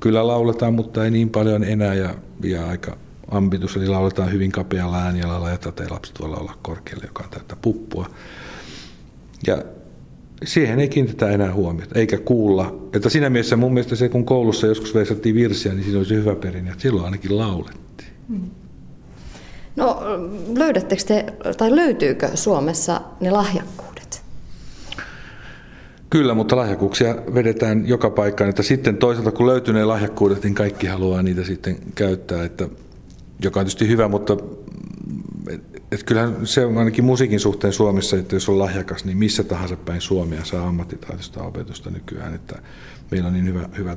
kyllä 0.00 0.26
lauletaan, 0.26 0.74
mutta 0.74 1.04
ei 1.04 1.10
niin 1.10 1.30
paljon 1.30 1.64
enää 1.64 1.94
ja, 1.94 2.14
ja 2.42 2.66
aika 2.66 2.96
ambitus, 3.30 3.76
eli 3.76 3.88
lauletaan 3.88 4.32
hyvin 4.32 4.52
kapealla 4.52 5.02
äänialalla 5.02 5.50
ja 5.50 5.58
tätä 5.58 5.84
lapset 5.90 6.20
voi 6.20 6.30
olla 6.30 6.58
korkealle, 6.62 7.04
joka 7.06 7.24
on 7.24 7.30
täyttä 7.30 7.56
puppua. 7.56 8.06
Ja 9.46 9.62
siihen 10.44 10.80
ei 10.80 10.88
kiinnitetä 10.88 11.30
enää 11.30 11.52
huomiota, 11.52 11.98
eikä 11.98 12.18
kuulla. 12.18 12.88
Että 12.92 13.08
siinä 13.08 13.30
mielessä 13.30 13.56
mun 13.56 13.74
mielestä 13.74 13.96
se, 13.96 14.08
kun 14.08 14.24
koulussa 14.24 14.66
joskus 14.66 14.94
veisattiin 14.94 15.34
virsiä, 15.34 15.72
niin 15.72 15.84
siinä 15.84 15.98
olisi 15.98 16.14
hyvä 16.14 16.34
perinne, 16.34 16.70
että 16.70 16.82
silloin 16.82 17.04
ainakin 17.04 17.36
laulettiin. 17.36 18.12
Hmm. 18.28 18.50
No 19.76 20.02
löydättekö 20.56 21.02
te, 21.06 21.26
tai 21.56 21.76
löytyykö 21.76 22.30
Suomessa 22.34 23.00
ne 23.20 23.30
lahjakkuudet? 23.30 24.22
Kyllä, 26.10 26.34
mutta 26.34 26.56
lahjakkuuksia 26.56 27.16
vedetään 27.34 27.88
joka 27.88 28.10
paikkaan. 28.10 28.50
Että 28.50 28.62
sitten 28.62 28.96
toisaalta 28.96 29.32
kun 29.32 29.46
löytyy 29.46 29.74
ne 29.74 29.84
lahjakkuudet, 29.84 30.42
niin 30.42 30.54
kaikki 30.54 30.86
haluaa 30.86 31.22
niitä 31.22 31.44
sitten 31.44 31.76
käyttää. 31.94 32.44
Että 32.44 32.68
joka 33.42 33.60
on 33.60 33.66
tietysti 33.66 33.88
hyvä, 33.88 34.08
mutta 34.08 34.36
et 35.92 36.02
kyllähän 36.02 36.46
se 36.46 36.66
on 36.66 36.78
ainakin 36.78 37.04
musiikin 37.04 37.40
suhteen 37.40 37.72
Suomessa, 37.72 38.16
että 38.16 38.36
jos 38.36 38.48
on 38.48 38.58
lahjakas, 38.58 39.04
niin 39.04 39.18
missä 39.18 39.44
tahansa 39.44 39.76
päin 39.76 40.00
Suomea 40.00 40.44
saa 40.44 40.68
ammattitaitoista 40.68 41.42
opetusta 41.42 41.90
nykyään. 41.90 42.34
Että 42.34 42.62
meillä 43.10 43.26
on 43.26 43.32
niin 43.32 43.46
hyvä, 43.46 43.68
hyvä 43.78 43.96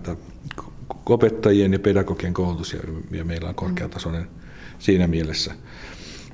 opettajien 1.06 1.74
ja 1.74 1.80
pedagogien 1.80 2.34
koulutus 2.34 2.74
ja, 2.74 2.80
ja 3.12 3.26
meillä 3.26 3.50
on 3.50 3.56
korkeatasoinen 3.56 4.28
siinä 4.80 5.08
mielessä. 5.08 5.54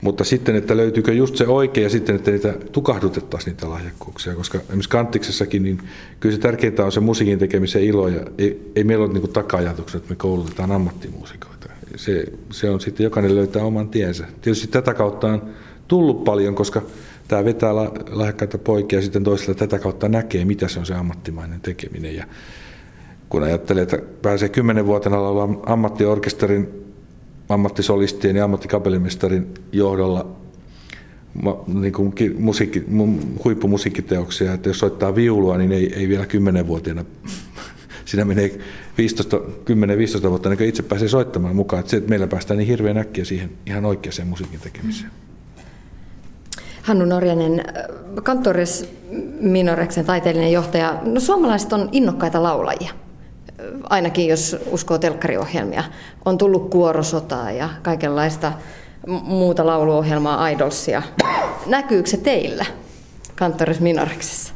Mutta 0.01 0.23
sitten, 0.23 0.55
että 0.55 0.77
löytyykö 0.77 1.13
just 1.13 1.35
se 1.35 1.47
oikea 1.47 1.83
ja 1.83 1.89
sitten, 1.89 2.15
että 2.15 2.31
niitä 2.31 2.53
tukahdutettaisiin 2.71 3.51
niitä 3.51 3.69
lahjakkuuksia, 3.69 4.35
koska 4.35 4.57
esimerkiksi 4.57 4.89
Kanttiksessakin, 4.89 5.63
niin 5.63 5.81
kyllä 6.19 6.35
se 6.35 6.41
tärkeintä 6.41 6.85
on 6.85 6.91
se 6.91 6.99
musiikin 6.99 7.39
tekemisen 7.39 7.83
ilo 7.83 8.07
ja 8.07 8.21
ei, 8.37 8.71
ei 8.75 8.83
meillä 8.83 9.05
ole 9.05 9.13
niin 9.13 9.33
taka-ajatuksia, 9.33 9.97
että 9.97 10.09
me 10.09 10.15
koulutetaan 10.15 10.71
ammattimuusikoita 10.71 11.50
se, 11.95 12.23
se 12.51 12.69
on 12.69 12.81
sitten, 12.81 13.03
jokainen 13.03 13.35
löytää 13.35 13.63
oman 13.63 13.89
tiensä. 13.89 14.25
Tietysti 14.41 14.67
tätä 14.67 14.93
kautta 14.93 15.27
on 15.27 15.41
tullut 15.87 16.23
paljon, 16.23 16.55
koska 16.55 16.81
tämä 17.27 17.45
vetää 17.45 17.75
lahjakkaita 18.09 18.57
poikia 18.57 18.99
ja 18.99 19.03
sitten 19.03 19.23
toisella 19.23 19.53
tätä 19.53 19.79
kautta 19.79 20.09
näkee, 20.09 20.45
mitä 20.45 20.67
se 20.67 20.79
on 20.79 20.85
se 20.85 20.93
ammattimainen 20.93 21.61
tekeminen. 21.61 22.15
Ja 22.15 22.25
kun 23.29 23.43
ajattelee, 23.43 23.83
että 23.83 23.97
pääsee 24.21 24.49
kymmenen 24.49 24.85
vuotena 24.85 25.19
olla 25.19 25.49
ammattiorkesterin, 25.65 26.69
ammattisolistien 27.49 28.35
ja 28.35 28.43
ammattikapellimestarin 28.43 29.47
johdolla 29.71 30.35
niin 31.67 31.93
kuin 31.93 32.13
musiikki, 32.39 32.83
huippumusiikkiteoksia, 33.43 34.53
että 34.53 34.69
jos 34.69 34.79
soittaa 34.79 35.15
viulua, 35.15 35.57
niin 35.57 35.71
ei, 35.71 35.93
ei 35.95 36.09
vielä 36.09 36.25
kymmenenvuotiaana 36.25 37.05
siinä 38.11 38.25
menee 38.25 38.47
10-15 40.25 40.29
vuotta 40.29 40.55
kuin 40.55 40.69
itse 40.69 40.83
pääsee 40.83 41.07
soittamaan 41.07 41.55
mukaan. 41.55 41.79
Että 41.79 41.89
se, 41.89 41.97
että 41.97 42.09
meillä 42.09 42.27
päästään 42.27 42.57
niin 42.57 42.67
hirveän 42.67 42.97
äkkiä 42.97 43.25
siihen 43.25 43.51
ihan 43.65 43.85
oikeaan 43.85 44.27
musiikin 44.27 44.59
tekemiseen. 44.59 45.11
Hannu 46.81 47.05
Norjanen, 47.05 47.63
Kantores 48.23 48.89
Minoreksen 49.39 50.05
taiteellinen 50.05 50.51
johtaja. 50.51 51.01
No, 51.05 51.19
suomalaiset 51.19 51.73
on 51.73 51.89
innokkaita 51.91 52.43
laulajia, 52.43 52.91
ainakin 53.89 54.27
jos 54.27 54.55
uskoo 54.71 54.97
telkkariohjelmia. 54.97 55.83
On 56.25 56.37
tullut 56.37 56.69
kuorosotaa 56.69 57.51
ja 57.51 57.69
kaikenlaista 57.81 58.53
muuta 59.07 59.65
lauluohjelmaa, 59.65 60.49
idolsia. 60.49 61.01
Näkyykö 61.65 62.09
se 62.09 62.17
teillä 62.17 62.65
Kantores 63.35 63.79
Minoreksessa? 63.79 64.53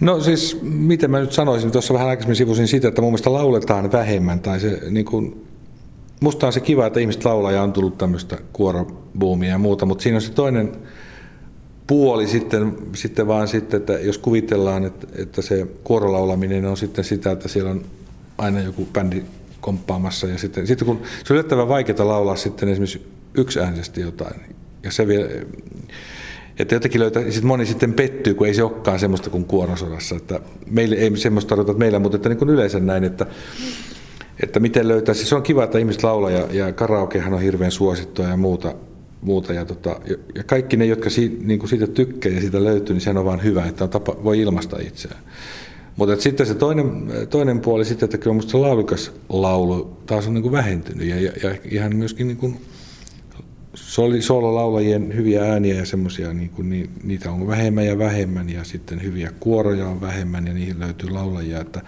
No 0.00 0.20
siis, 0.20 0.58
miten 0.62 1.10
mä 1.10 1.20
nyt 1.20 1.32
sanoisin, 1.32 1.70
tuossa 1.70 1.94
vähän 1.94 2.08
aikaisemmin 2.08 2.36
sivusin 2.36 2.68
sitä, 2.68 2.88
että 2.88 3.02
mun 3.02 3.10
mielestä 3.10 3.32
lauletaan 3.32 3.92
vähemmän, 3.92 4.40
tai 4.40 4.60
se 4.60 4.80
niin 4.90 5.06
kuin, 5.06 5.46
musta 6.20 6.46
on 6.46 6.52
se 6.52 6.60
kiva, 6.60 6.86
että 6.86 7.00
ihmiset 7.00 7.24
laulaa 7.24 7.52
ja 7.52 7.62
on 7.62 7.72
tullut 7.72 7.98
tämmöistä 7.98 8.38
kuorobuumia 8.52 9.50
ja 9.50 9.58
muuta, 9.58 9.86
mutta 9.86 10.02
siinä 10.02 10.16
on 10.16 10.22
se 10.22 10.32
toinen 10.32 10.72
puoli 11.86 12.26
sitten, 12.26 12.76
sitten 12.94 13.26
vaan 13.26 13.48
sitten, 13.48 13.80
että 13.80 13.92
jos 13.92 14.18
kuvitellaan, 14.18 14.84
että, 14.84 15.06
että 15.14 15.42
se 15.42 15.66
kuorolaulaminen 15.84 16.64
on 16.66 16.76
sitten 16.76 17.04
sitä, 17.04 17.30
että 17.30 17.48
siellä 17.48 17.70
on 17.70 17.84
aina 18.38 18.60
joku 18.60 18.88
bändi 18.92 19.22
komppaamassa 19.60 20.26
ja 20.26 20.38
sitten, 20.38 20.66
sitten 20.66 20.86
kun 20.86 21.00
se 21.24 21.32
on 21.32 21.34
yllättävän 21.34 21.68
vaikeaa 21.68 22.08
laulaa 22.08 22.36
sitten 22.36 22.68
esimerkiksi 22.68 23.06
yksiäänisesti 23.34 24.00
jotain 24.00 24.40
ja 24.82 24.90
se 24.90 25.06
vielä, 25.06 25.28
että 26.58 26.74
jotenkin 26.74 27.00
löytää, 27.00 27.30
sit 27.30 27.44
moni 27.44 27.66
sitten 27.66 27.92
pettyy, 27.92 28.34
kun 28.34 28.46
ei 28.46 28.54
se 28.54 28.62
olekaan 28.62 28.98
semmoista 28.98 29.30
kuin 29.30 29.44
kuorosodassa. 29.44 30.16
Että 30.16 30.40
meille 30.70 30.96
ei 30.96 31.16
semmoista 31.16 31.48
tarvita 31.48 31.78
meillä, 31.78 31.98
mutta 31.98 32.16
että 32.16 32.28
niin 32.28 32.38
kuin 32.38 32.50
yleensä 32.50 32.80
näin, 32.80 33.04
että, 33.04 33.26
että 34.42 34.60
miten 34.60 34.88
löytää. 34.88 35.14
Siis 35.14 35.28
se 35.28 35.34
on 35.34 35.42
kiva, 35.42 35.64
että 35.64 35.78
ihmiset 35.78 36.02
laulaa 36.02 36.30
ja, 36.30 36.46
ja 36.52 36.72
karaokehan 36.72 37.34
on 37.34 37.42
hirveän 37.42 37.70
suosittua 37.70 38.26
ja 38.26 38.36
muuta. 38.36 38.74
muuta 39.20 39.52
ja, 39.52 39.64
tota, 39.64 40.00
ja 40.34 40.44
kaikki 40.44 40.76
ne, 40.76 40.86
jotka 40.86 41.10
si, 41.10 41.38
niin 41.42 41.58
kuin 41.58 41.70
siitä 41.70 41.86
tykkää 41.86 42.32
ja 42.32 42.40
siitä 42.40 42.64
löytyy, 42.64 42.94
niin 42.94 43.00
sehän 43.00 43.18
on 43.18 43.24
vaan 43.24 43.42
hyvä, 43.42 43.64
että 43.64 43.84
on 43.84 43.90
tapa, 43.90 44.16
voi 44.24 44.40
ilmaista 44.40 44.76
itseään. 44.80 45.20
Mutta 45.96 46.16
sitten 46.16 46.46
se 46.46 46.54
toinen, 46.54 47.12
toinen 47.30 47.60
puoli 47.60 47.84
sitten, 47.84 48.06
että 48.06 48.18
kyllä 48.18 48.34
minusta 48.34 48.60
laadukas 48.60 49.12
laulu 49.28 49.96
taas 50.06 50.26
on 50.26 50.34
niin 50.34 50.42
kuin 50.42 50.52
vähentynyt 50.52 51.08
ja, 51.08 51.20
ja, 51.20 51.32
ja 51.42 51.56
ihan 51.70 51.96
myöskin 51.96 52.26
niin 52.28 52.36
kuin 52.36 52.56
soololaulajien 54.20 55.16
hyviä 55.16 55.44
ääniä 55.44 55.74
ja 55.74 55.86
semmoisia, 55.86 56.32
niin 56.32 56.50
niin, 56.58 56.90
niitä 57.02 57.30
on 57.30 57.46
vähemmän 57.46 57.86
ja 57.86 57.98
vähemmän 57.98 58.50
ja 58.50 58.64
sitten 58.64 59.02
hyviä 59.02 59.32
kuoroja 59.40 59.88
on 59.88 60.00
vähemmän 60.00 60.46
ja 60.46 60.54
niihin 60.54 60.80
löytyy 60.80 61.10
laulajia. 61.10 61.60
Että, 61.60 61.82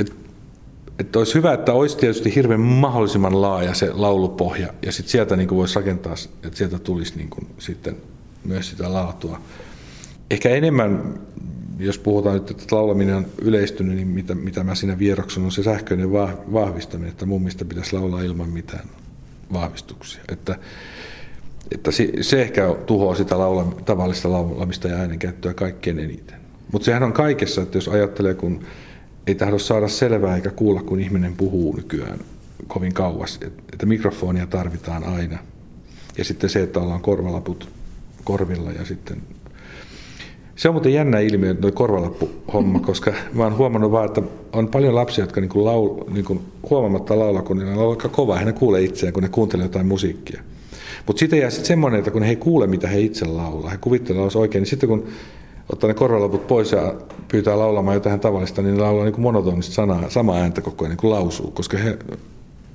et, 0.00 0.12
että 0.98 1.18
olisi 1.18 1.34
hyvä, 1.34 1.52
että 1.52 1.72
olisi 1.72 1.96
tietysti 1.96 2.34
hirveän 2.34 2.60
mahdollisimman 2.60 3.42
laaja 3.42 3.74
se 3.74 3.92
laulupohja 3.92 4.74
ja 4.82 4.92
sitten 4.92 5.12
sieltä 5.12 5.36
niin 5.36 5.50
voisi 5.50 5.74
rakentaa, 5.76 6.14
että 6.42 6.58
sieltä 6.58 6.78
tulisi 6.78 7.16
niin 7.16 7.30
kuin 7.30 7.46
sitten 7.58 7.96
myös 8.44 8.70
sitä 8.70 8.92
laatua. 8.92 9.40
Ehkä 10.30 10.48
enemmän, 10.48 11.20
jos 11.78 11.98
puhutaan 11.98 12.34
nyt, 12.34 12.50
että 12.50 12.76
laulaminen 12.76 13.16
on 13.16 13.26
yleistynyt, 13.42 13.96
niin 13.96 14.08
mitä, 14.08 14.34
mitä 14.34 14.64
mä 14.64 14.74
siinä 14.74 14.98
vieroksun, 14.98 15.44
on 15.44 15.52
se 15.52 15.62
sähköinen 15.62 16.12
vahvistaminen, 16.52 17.10
että 17.10 17.26
mun 17.26 17.40
mielestä 17.40 17.64
pitäisi 17.64 17.96
laulaa 17.96 18.22
ilman 18.22 18.50
mitään 18.50 18.88
vahvistuksia. 19.52 20.22
Että, 20.32 20.58
että 21.72 21.90
se 22.20 22.42
ehkä 22.42 22.74
tuhoaa 22.86 23.14
sitä 23.14 23.38
laula, 23.38 23.74
tavallista 23.84 24.32
laulamista 24.32 24.88
ja 24.88 24.96
äänenkäyttöä 24.96 25.54
kaikkein 25.54 25.98
eniten. 25.98 26.40
Mutta 26.72 26.84
sehän 26.84 27.02
on 27.02 27.12
kaikessa, 27.12 27.62
että 27.62 27.78
jos 27.78 27.88
ajattelee, 27.88 28.34
kun 28.34 28.64
ei 29.26 29.34
tahdo 29.34 29.58
saada 29.58 29.88
selvää 29.88 30.36
eikä 30.36 30.50
kuulla, 30.50 30.82
kun 30.82 31.00
ihminen 31.00 31.36
puhuu 31.36 31.76
nykyään 31.76 32.18
kovin 32.68 32.94
kauas, 32.94 33.40
että 33.72 33.86
mikrofonia 33.86 34.46
tarvitaan 34.46 35.04
aina. 35.04 35.38
Ja 36.18 36.24
sitten 36.24 36.50
se, 36.50 36.62
että 36.62 36.80
ollaan 36.80 37.00
korvalaput 37.00 37.68
korvilla 38.24 38.72
ja 38.72 38.84
sitten 38.84 39.22
se 40.56 40.68
on 40.68 40.74
muuten 40.74 40.92
jännä 40.92 41.20
ilmiö, 41.20 41.54
tuo 41.54 41.72
korvalappuhomma, 41.72 42.80
koska 42.80 43.12
mä 43.32 43.44
oon 43.44 43.56
huomannut 43.56 43.92
vaan, 43.92 44.06
että 44.06 44.22
on 44.52 44.68
paljon 44.68 44.94
lapsia, 44.94 45.24
jotka 45.24 45.40
niinku 45.40 45.64
laul, 45.64 46.04
niinku 46.10 46.42
huomaamatta 46.70 47.18
laulaa, 47.18 47.42
kun 47.42 47.58
ne 47.58 47.64
laulaa 47.64 47.90
aika 47.90 48.08
kovaa, 48.08 48.38
he 48.38 48.44
ne 48.44 48.52
kuulee 48.52 48.82
itseään, 48.82 49.12
kun 49.12 49.22
ne 49.22 49.28
kuuntelee 49.28 49.64
jotain 49.64 49.86
musiikkia. 49.86 50.42
Mutta 51.06 51.20
sitten 51.20 51.38
jää 51.38 51.50
sitten 51.50 51.66
semmoinen, 51.66 51.98
että 51.98 52.10
kun 52.10 52.22
he 52.22 52.30
ei 52.30 52.36
kuule, 52.36 52.66
mitä 52.66 52.88
he 52.88 53.00
itse 53.00 53.24
laulaa, 53.24 53.70
he 53.70 53.76
kuvittelevat 53.76 54.36
oikein, 54.36 54.62
niin 54.62 54.70
sitten 54.70 54.88
kun 54.88 55.06
ottaa 55.72 55.88
ne 55.88 55.94
korvalaput 55.94 56.46
pois 56.46 56.72
ja 56.72 56.94
pyytää 57.28 57.58
laulamaan 57.58 57.94
jotain 57.94 58.20
tavallista, 58.20 58.62
niin 58.62 58.74
ne 58.74 58.80
laulaa 58.80 59.04
niin 59.04 59.20
monotonista 59.20 59.74
sanaa, 59.74 60.10
samaa 60.10 60.36
ääntä 60.36 60.60
koko 60.60 60.84
ajan 60.84 60.90
niin 60.90 60.98
kuin 60.98 61.10
lausuu, 61.10 61.50
koska 61.50 61.78
he, 61.78 61.98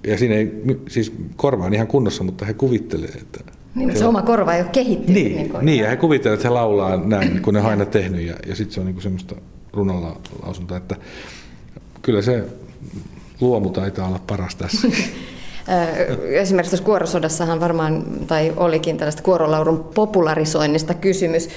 ja 0.07 0.17
siinä 0.17 0.35
ei, 0.35 0.51
siis 0.87 1.13
korva 1.35 1.65
on 1.65 1.73
ihan 1.73 1.87
kunnossa, 1.87 2.23
mutta 2.23 2.45
he 2.45 2.53
kuvittelee, 2.53 3.09
että 3.09 3.39
niin, 3.87 3.97
se 3.97 4.05
oma 4.05 4.21
korva 4.21 4.53
ei 4.53 4.61
ole 4.61 4.69
kehittynyt. 4.71 5.23
Niin, 5.23 5.35
niin, 5.35 5.51
niin 5.61 5.83
ja 5.83 5.89
he 5.89 5.95
kuvittelevat, 5.95 6.39
että 6.39 6.47
he 6.47 6.53
laulaa 6.53 6.97
näin, 6.97 7.41
kun 7.41 7.53
ne 7.53 7.59
on 7.59 7.65
aina 7.65 7.85
tehnyt, 7.85 8.27
ja, 8.27 8.33
ja 8.47 8.55
sitten 8.55 8.73
se 8.73 8.79
on 8.79 8.85
niin 8.85 9.01
semmoista 9.01 9.35
runolla 9.73 10.17
lausunta, 10.43 10.77
että 10.77 10.95
kyllä 12.01 12.21
se 12.21 12.43
luomu 13.41 13.69
taitaa 13.69 14.07
olla 14.07 14.19
paras 14.27 14.55
tässä. 14.55 14.87
Esimerkiksi 16.29 16.71
tuossa 16.71 16.85
kuorosodassahan 16.85 17.59
varmaan, 17.59 18.03
tai 18.27 18.53
olikin 18.55 18.97
tällaista 18.97 19.23
kuorolaulun 19.23 19.89
popularisoinnista 19.95 20.93
kysymys. 20.93 21.49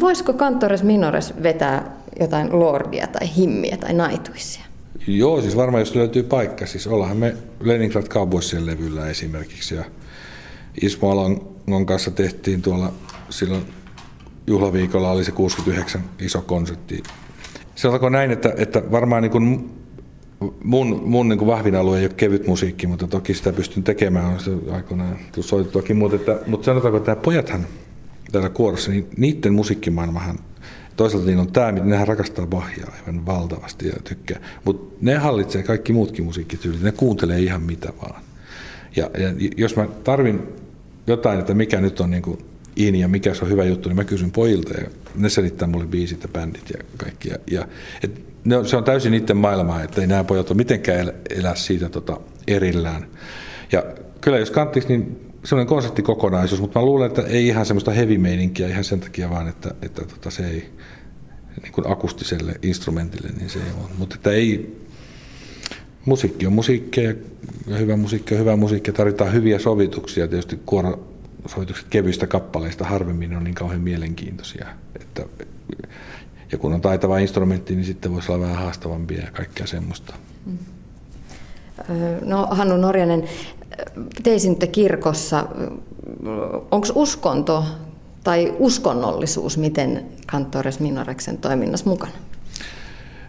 Voisiko 0.00 0.32
Kantores 0.32 0.82
Minores 0.82 1.34
vetää 1.42 1.96
jotain 2.20 2.58
lordia 2.58 3.06
tai 3.06 3.36
himmiä 3.36 3.76
tai 3.76 3.92
naituisia? 3.92 4.64
Joo, 5.06 5.40
siis 5.40 5.56
varmaan 5.56 5.80
jos 5.80 5.94
löytyy 5.94 6.22
paikka. 6.22 6.66
Siis 6.66 6.86
ollaan 6.86 7.16
me 7.16 7.36
Leningrad 7.60 8.06
Cowboysien 8.06 8.66
levyllä 8.66 9.08
esimerkiksi. 9.08 9.74
Ja 9.74 9.84
Ismo 10.82 11.10
Alangon 11.68 11.86
kanssa 11.86 12.10
tehtiin 12.10 12.62
tuolla 12.62 12.92
silloin 13.30 13.62
juhlaviikolla 14.46 15.10
oli 15.10 15.24
se 15.24 15.32
69 15.32 16.04
iso 16.18 16.42
konsertti. 16.42 17.02
Se 17.74 17.88
on 17.88 18.12
näin, 18.12 18.30
että, 18.30 18.54
että 18.56 18.82
varmaan 18.90 19.22
niin 19.22 19.30
kuin 19.30 19.70
mun, 20.64 21.02
mun 21.04 21.28
niin 21.28 21.38
kuin 21.38 21.48
vahvin 21.48 21.76
alue 21.76 21.98
ei 21.98 22.04
ole 22.04 22.14
kevyt 22.14 22.46
musiikki, 22.46 22.86
mutta 22.86 23.06
toki 23.06 23.34
sitä 23.34 23.52
pystyn 23.52 23.82
tekemään, 23.82 24.26
on 24.26 24.40
se 24.40 24.50
aikoinaan 24.70 25.18
soitettuakin. 25.40 25.96
Mutta, 25.96 26.16
että, 26.16 26.38
mutta 26.46 26.64
sanotaanko, 26.64 26.98
että 26.98 27.10
nämä 27.10 27.22
pojathan 27.22 27.66
täällä 28.32 28.48
kuorossa, 28.48 28.90
niin 28.90 29.06
niiden 29.16 29.54
musiikkimaailmahan 29.54 30.38
Toisaalta 30.96 31.26
niin 31.26 31.38
on 31.38 31.52
tämä, 31.52 31.72
nehän 31.72 32.08
rakastaa 32.08 32.46
Bachia 32.46 32.86
aivan 32.98 33.26
valtavasti 33.26 33.88
ja 33.88 33.94
tykkää. 34.04 34.40
Mutta 34.64 34.96
ne 35.00 35.14
hallitsee 35.14 35.62
kaikki 35.62 35.92
muutkin 35.92 36.24
musiikkityylit, 36.24 36.82
ne 36.82 36.92
kuuntelee 36.92 37.40
ihan 37.40 37.62
mitä 37.62 37.92
vaan. 38.02 38.22
Ja, 38.96 39.10
ja 39.18 39.50
jos 39.56 39.76
mä 39.76 39.88
tarvin 40.04 40.42
jotain, 41.08 41.40
että 41.40 41.54
mikä 41.54 41.80
nyt 41.80 42.00
on 42.00 42.10
niin 42.10 42.22
kuin 42.22 42.38
in 42.76 42.94
ja 42.94 43.08
mikä 43.08 43.34
se 43.34 43.44
on 43.44 43.50
hyvä 43.50 43.64
juttu, 43.64 43.88
niin 43.88 43.96
mä 43.96 44.04
kysyn 44.04 44.30
pojilta 44.30 44.74
ja 44.74 44.90
ne 45.14 45.28
selittää 45.28 45.68
mulle 45.68 45.86
biisit 45.86 46.22
ja 46.22 46.28
bändit 46.28 46.70
ja 46.70 46.84
kaikki. 46.96 47.28
Ja, 47.28 47.36
ja 47.50 47.68
et 48.04 48.22
ne 48.44 48.56
on, 48.56 48.68
se 48.68 48.76
on 48.76 48.84
täysin 48.84 49.12
niiden 49.12 49.36
maailmaa, 49.36 49.82
että 49.82 50.00
ei 50.00 50.06
nämä 50.06 50.24
pojat 50.24 50.50
ole 50.50 50.56
mitenkään 50.56 51.00
elä, 51.00 51.12
elää 51.30 51.54
siitä 51.54 51.88
tota, 51.88 52.20
erillään. 52.46 53.06
Ja 53.72 53.84
kyllä 54.20 54.38
jos 54.38 54.50
kanttiksi, 54.50 54.88
niin 54.88 55.28
semmoinen 55.44 55.68
konseptikokonaisuus, 55.68 56.60
mutta 56.60 56.78
mä 56.78 56.86
luulen, 56.86 57.06
että 57.06 57.22
ei 57.22 57.46
ihan 57.46 57.66
semmoista 57.66 57.90
heavy 57.90 58.18
ihan 58.70 58.84
sen 58.84 59.00
takia 59.00 59.30
vaan, 59.30 59.48
että, 59.48 59.74
että 59.82 60.04
tota, 60.04 60.30
se 60.30 60.46
ei 60.46 60.70
niin 61.62 61.72
kuin 61.72 61.92
akustiselle 61.92 62.54
instrumentille, 62.62 63.28
niin 63.38 63.50
se 63.50 63.58
ei 63.58 63.72
ole. 63.80 63.90
Mutta 63.98 64.14
että 64.14 64.30
ei, 64.30 64.78
musiikki 66.08 66.46
on 66.46 66.52
musiikkia 66.52 67.14
ja 67.66 67.76
hyvä 67.76 67.96
musiikki 67.96 68.34
on 68.34 68.40
hyvä 68.40 68.56
musiikki. 68.56 68.92
Tarvitaan 68.92 69.32
hyviä 69.32 69.58
sovituksia. 69.58 70.28
Tietysti 70.28 70.60
kuorosovitukset 70.66 71.86
kevyistä 71.90 72.26
kappaleista 72.26 72.84
harvemmin 72.84 73.36
on 73.36 73.44
niin 73.44 73.54
kauhean 73.54 73.80
mielenkiintoisia. 73.80 74.66
Että, 75.00 75.24
ja 76.52 76.58
kun 76.58 76.72
on 76.72 76.80
taitava 76.80 77.18
instrumentti, 77.18 77.74
niin 77.74 77.84
sitten 77.84 78.12
voisi 78.12 78.32
olla 78.32 78.44
vähän 78.44 78.64
haastavampia 78.64 79.20
ja 79.24 79.30
kaikkea 79.30 79.66
semmoista. 79.66 80.14
Mm. 80.46 80.58
No 82.20 82.46
Hannu 82.50 82.76
Norjanen, 82.76 83.24
teisitte 84.22 84.66
kirkossa. 84.66 85.46
Onko 86.70 86.86
uskonto 86.94 87.64
tai 88.24 88.54
uskonnollisuus, 88.58 89.58
miten 89.58 90.06
Kantores 90.26 90.80
Minoreksen 90.80 91.38
toiminnassa 91.38 91.90
mukana? 91.90 92.12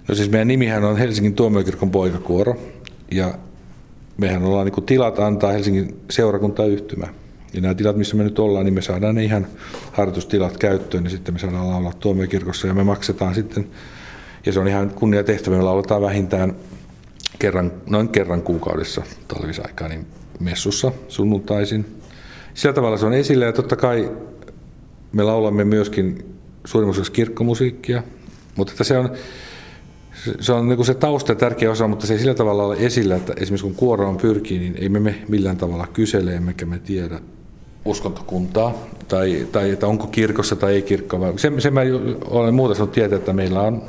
No 0.09 0.15
siis 0.15 0.29
meidän 0.29 0.47
nimihän 0.47 0.83
on 0.83 0.97
Helsingin 0.97 1.33
tuomiokirkon 1.33 1.91
poikakuoro 1.91 2.55
ja 3.11 3.33
mehän 4.17 4.43
ollaan 4.43 4.67
niin 4.67 4.85
tilat 4.85 5.19
antaa 5.19 5.51
Helsingin 5.51 6.01
seurakuntayhtymä. 6.09 7.07
Ja 7.53 7.61
nämä 7.61 7.73
tilat, 7.73 7.95
missä 7.95 8.15
me 8.15 8.23
nyt 8.23 8.39
ollaan, 8.39 8.65
niin 8.65 8.73
me 8.73 8.81
saadaan 8.81 9.15
ne 9.15 9.23
ihan 9.23 9.47
harjoitustilat 9.91 10.57
käyttöön 10.57 11.03
ja 11.03 11.09
sitten 11.09 11.33
me 11.35 11.39
saadaan 11.39 11.69
laulaa 11.69 11.93
tuomiokirkossa 11.93 12.67
ja 12.67 12.73
me 12.73 12.83
maksetaan 12.83 13.35
sitten, 13.35 13.67
ja 14.45 14.53
se 14.53 14.59
on 14.59 14.67
ihan 14.67 14.89
kunnia 14.89 15.23
tehtävä, 15.23 15.57
me 15.57 15.61
lauletaan 15.61 16.01
vähintään 16.01 16.55
kerran, 17.39 17.71
noin 17.89 18.09
kerran 18.09 18.41
kuukaudessa 18.41 19.01
talvisaikaa 19.27 19.87
niin 19.87 20.07
messussa 20.39 20.91
sunnuntaisin. 21.07 21.85
Sillä 22.53 22.73
tavalla 22.73 22.97
se 22.97 23.05
on 23.05 23.13
esillä 23.13 23.45
ja 23.45 23.53
totta 23.53 23.75
kai 23.75 24.11
me 25.13 25.23
laulamme 25.23 25.63
myöskin 25.63 26.35
suurimmaksi 26.65 27.11
kirkkomusiikkia, 27.11 28.03
mutta 28.55 28.83
se 28.83 28.97
on, 28.97 29.11
se 30.39 30.53
on 30.53 30.69
niin 30.69 30.85
se 30.85 30.93
tausta 30.93 31.35
tärkeä 31.35 31.71
osa, 31.71 31.87
mutta 31.87 32.07
se 32.07 32.13
ei 32.13 32.19
sillä 32.19 32.33
tavalla 32.33 32.63
ole 32.63 32.75
esillä, 32.79 33.15
että 33.15 33.33
esimerkiksi 33.37 33.65
kun 33.65 33.75
kuoroon 33.75 34.17
pyrkii, 34.17 34.59
niin 34.59 34.75
ei 34.81 34.89
me 34.89 35.15
millään 35.27 35.57
tavalla 35.57 35.87
kysele, 35.87 36.35
emmekä 36.35 36.65
me 36.65 36.79
tiedä 36.79 37.19
uskontokuntaa, 37.85 38.73
tai, 39.07 39.47
tai 39.51 39.71
että 39.71 39.87
onko 39.87 40.07
kirkossa 40.07 40.55
tai 40.55 40.73
ei 40.73 40.81
kirkko. 40.81 41.33
Se, 41.35 41.51
se 41.57 41.71
mä 41.71 41.81
olen 42.25 42.53
muuta 42.53 42.73
sanonut 42.73 42.91
tietää, 42.91 43.17
että 43.17 43.33
meillä 43.33 43.61
on 43.61 43.81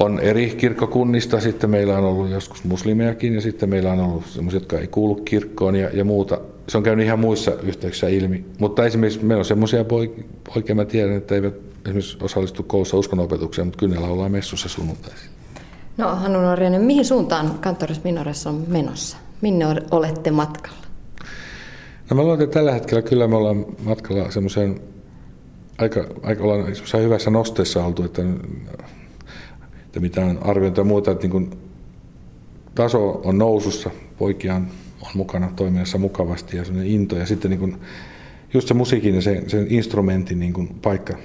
on 0.00 0.20
eri 0.20 0.50
kirkkokunnista, 0.50 1.40
sitten 1.40 1.70
meillä 1.70 1.98
on 1.98 2.04
ollut 2.04 2.30
joskus 2.30 2.64
muslimejakin 2.64 3.34
ja 3.34 3.40
sitten 3.40 3.68
meillä 3.68 3.92
on 3.92 4.00
ollut 4.00 4.26
sellaisia, 4.26 4.56
jotka 4.56 4.78
ei 4.78 4.86
kuulu 4.86 5.14
kirkkoon 5.14 5.76
ja, 5.76 5.90
ja 5.92 6.04
muuta. 6.04 6.40
Se 6.68 6.78
on 6.78 6.82
käynyt 6.82 7.06
ihan 7.06 7.18
muissa 7.18 7.52
yhteyksissä 7.62 8.08
ilmi. 8.08 8.44
Mutta 8.58 8.86
esimerkiksi 8.86 9.24
meillä 9.24 9.40
on 9.40 9.44
sellaisia 9.44 9.84
poikia, 10.54 10.74
mä 10.74 10.84
tiedän, 10.84 11.16
että 11.16 11.34
eivät 11.34 11.54
esimerkiksi 11.84 12.16
osallistu 12.20 12.62
koulussa 12.62 12.96
uskonnonopetukseen, 12.96 13.66
mutta 13.66 13.78
kyllä 13.78 14.00
ollaan 14.00 14.32
messussa 14.32 14.68
sunnuntaisin. 14.68 15.30
No 15.96 16.14
Hannu 16.14 16.40
Norjanen, 16.40 16.82
mihin 16.82 17.04
suuntaan 17.04 17.58
Kantoris 17.60 18.04
Minores 18.04 18.46
on 18.46 18.64
menossa? 18.68 19.16
Minne 19.40 19.66
olette 19.90 20.30
matkalla? 20.30 20.86
No 22.10 22.16
mä 22.16 22.22
luulen, 22.22 22.40
että 22.40 22.54
tällä 22.54 22.72
hetkellä 22.72 23.02
kyllä 23.02 23.28
me 23.28 23.36
ollaan 23.36 23.66
matkalla 23.84 24.30
semmoiseen 24.30 24.80
aika, 25.78 26.06
aika 26.22 26.44
ollaan 26.44 26.66
hyvässä 27.02 27.30
nosteessa 27.30 27.84
oltu, 27.84 28.02
että 28.04 28.22
että 29.92 30.00
mitään 30.00 30.38
arvioita 30.42 30.80
ja 30.80 30.84
muuta, 30.84 31.10
että 31.10 31.22
niin 31.22 31.30
kuin 31.30 31.50
taso 32.74 33.20
on 33.24 33.38
nousussa, 33.38 33.90
poikia 34.18 34.54
on, 34.54 34.66
on 35.02 35.10
mukana 35.14 35.52
toiminnassa 35.56 35.98
mukavasti 35.98 36.56
ja 36.56 36.64
sellainen 36.64 36.92
into 36.92 37.16
ja 37.16 37.26
sitten 37.26 37.50
niin 37.50 37.58
kuin, 37.60 37.76
just 38.54 38.68
se 38.68 38.74
musiikin 38.74 39.14
ja 39.14 39.22
sen, 39.22 39.50
sen 39.50 39.66
instrumentin 39.70 40.40
niin 40.40 40.52
kuin 40.52 40.68
paikka 40.68 41.18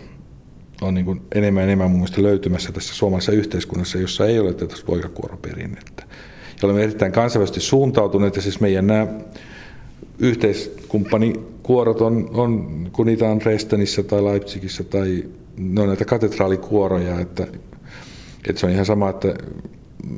on 0.82 0.94
niin 0.94 1.06
kuin 1.06 1.22
enemmän 1.36 1.62
ja 1.62 1.66
enemmän 1.66 1.92
mun 1.92 2.00
mielestä 2.00 2.24
löytymässä 2.24 2.72
tässä 2.72 2.96
suomalaisessa 2.96 3.32
yhteiskunnassa, 3.32 3.98
jossa 3.98 4.26
ei 4.26 4.40
ole 4.40 4.54
tätä 4.54 4.76
poikakuoroperinnettä. 4.86 6.04
Ja 6.62 6.66
olemme 6.66 6.84
erittäin 6.84 7.12
kansainvälisesti 7.12 7.62
suuntautuneet 7.62 8.36
ja 8.36 8.42
siis 8.42 8.60
meidän 8.60 8.88
nämä 8.88 9.08
yhteiskumppanikuorot 10.20 12.02
on, 12.02 12.30
on, 12.34 12.90
kun 12.92 13.06
niitä 13.06 13.26
on 13.26 13.40
Dresdenissä 13.40 14.04
tai 14.04 14.24
Leipzigissä 14.24 14.84
tai 14.84 15.24
ne 15.58 15.82
on 15.82 15.88
näitä 15.88 16.06
katedraalikuoroja, 16.06 17.20
että 17.20 17.48
että 18.50 18.60
se 18.60 18.66
on 18.66 18.72
ihan 18.72 18.86
sama, 18.86 19.10
että 19.10 19.36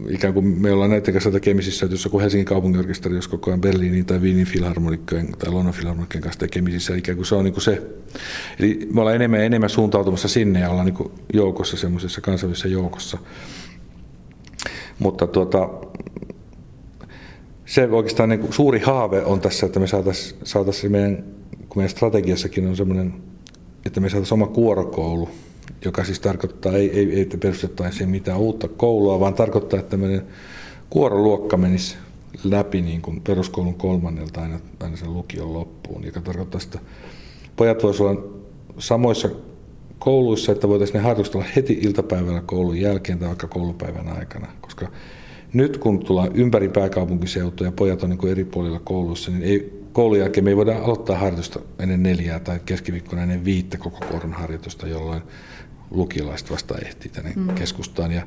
ikään 0.10 0.34
kuin 0.34 0.46
me 0.46 0.72
ollaan 0.72 0.90
näiden 0.90 1.14
kanssa 1.14 1.32
tekemisissä, 1.32 1.86
että 1.86 1.94
jos 1.94 2.06
joku 2.06 2.20
Helsingin 2.20 2.46
kaupunginorkesteri, 2.46 3.16
jos 3.16 3.28
koko 3.28 3.52
ajan 3.52 3.62
Berliinin 3.62 4.06
tai 4.06 4.20
Wienin 4.20 4.46
filharmonikkojen 4.46 5.32
tai 5.32 5.52
Lonnon 5.52 5.74
filharmonikkojen 5.74 6.24
kanssa 6.24 6.40
tekemisissä, 6.40 6.96
ikään 6.96 7.16
kuin 7.16 7.26
se 7.26 7.36
on 7.36 7.44
niin 7.44 7.54
kuin 7.54 7.64
se. 7.64 7.82
Eli 8.60 8.90
me 8.94 9.02
ollaan 9.02 9.16
enemmän 9.16 9.40
ja 9.40 9.46
enemmän 9.46 9.70
suuntautumassa 9.70 10.28
sinne 10.28 10.60
ja 10.60 10.70
ollaan 10.70 10.86
niin 10.86 10.96
kuin 10.96 11.12
joukossa, 11.34 11.78
semmoisessa 11.78 12.22
kansainvälisessä 12.22 12.68
joukossa. 12.68 13.18
Mutta 15.00 15.28
tuota, 15.28 15.70
se 17.66 17.88
oikeastaan 17.88 18.30
niin 18.30 18.40
kuin 18.40 18.54
suuri 18.54 18.80
haave 18.80 19.24
on 19.24 19.42
tässä, 19.42 19.66
että 19.66 19.80
me 19.80 19.88
saataisiin 19.88 20.40
saatais 20.44 20.84
meidän, 20.84 21.24
kun 21.70 21.78
meidän 21.78 21.90
strategiassakin 21.90 22.68
on 22.68 22.76
semmoinen, 22.76 23.14
että 23.86 24.00
me 24.00 24.10
saataisiin 24.10 24.34
oma 24.34 24.48
kuorokoulu, 24.48 25.30
joka 25.86 26.04
siis 26.04 26.20
tarkoittaa, 26.20 26.74
ei, 26.74 27.00
ei, 27.00 27.14
ei 27.14 27.26
perustettaisi 27.26 28.06
mitään 28.06 28.40
uutta 28.40 28.68
koulua, 28.68 29.20
vaan 29.20 29.34
tarkoittaa, 29.34 29.80
että 29.80 29.90
tämmöinen 29.90 30.22
kuoroluokka 30.90 31.58
menisi 31.58 31.98
läpi 32.44 32.82
niin 32.82 33.02
kuin 33.02 33.22
peruskoulun 33.22 33.74
kolmannelta 33.76 34.42
aina, 34.42 34.60
aina 34.80 34.98
sen 34.98 35.14
lukion 35.14 35.54
loppuun, 35.54 36.04
joka 36.04 36.22
tarkoittaa, 36.22 36.62
että 36.64 36.80
pojat 37.56 37.84
voisivat 37.84 38.10
olla 38.10 38.40
samoissa 38.78 39.30
kouluissa, 40.00 40.52
että 40.52 40.70
voitaisiin 40.70 40.98
ne 40.98 41.04
harjoitustella 41.04 41.46
heti 41.56 41.80
iltapäivällä 41.82 42.42
koulun 42.42 42.78
jälkeen 42.82 43.20
tai 43.20 43.28
vaikka 43.28 43.48
koulupäivän 43.48 44.08
aikana, 44.08 44.48
koska 44.62 44.88
nyt 45.54 45.78
kun 45.78 46.00
tullaan 46.00 46.36
ympäri 46.36 46.70
pääkaupunkiseutua 46.70 47.68
ja 47.68 47.72
pojat 47.72 48.04
on 48.04 48.10
niin 48.10 48.18
kuin 48.18 48.32
eri 48.32 48.46
puolilla 48.46 48.80
kouluissa, 48.80 49.32
niin 49.32 49.44
ei, 49.44 49.79
koulun 49.94 50.20
jälkeen 50.20 50.44
me 50.44 50.50
ei 50.50 50.58
voida 50.58 50.78
aloittaa 50.78 51.18
harjoitusta 51.18 51.60
ennen 51.80 52.04
neljää 52.04 52.40
tai 52.40 52.60
keskiviikkona 52.66 53.22
ennen 53.22 53.46
viittä 53.46 53.78
koko 53.78 54.06
koron 54.12 54.34
harjoitusta, 54.34 54.88
jolloin 54.88 55.22
lukiolaiset 55.92 56.52
vasta 56.52 56.78
ehtii 56.86 57.12
tänne 57.12 57.34
mm. 57.36 57.48
keskustaan. 57.48 58.12
Ja 58.12 58.22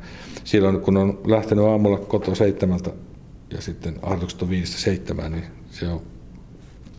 silloin 0.45 0.81
kun 0.81 0.97
on 0.97 1.21
lähtenyt 1.27 1.65
aamulla 1.65 1.99
kotoa 1.99 2.35
seitsemältä 2.35 2.91
ja 3.51 3.61
sitten 3.61 3.95
harjoitukset 4.03 4.43
on 4.43 4.51
viidestä 4.51 4.79
seitsemään, 4.79 5.33
niin 5.33 5.45
se 5.71 5.89
on 5.89 6.03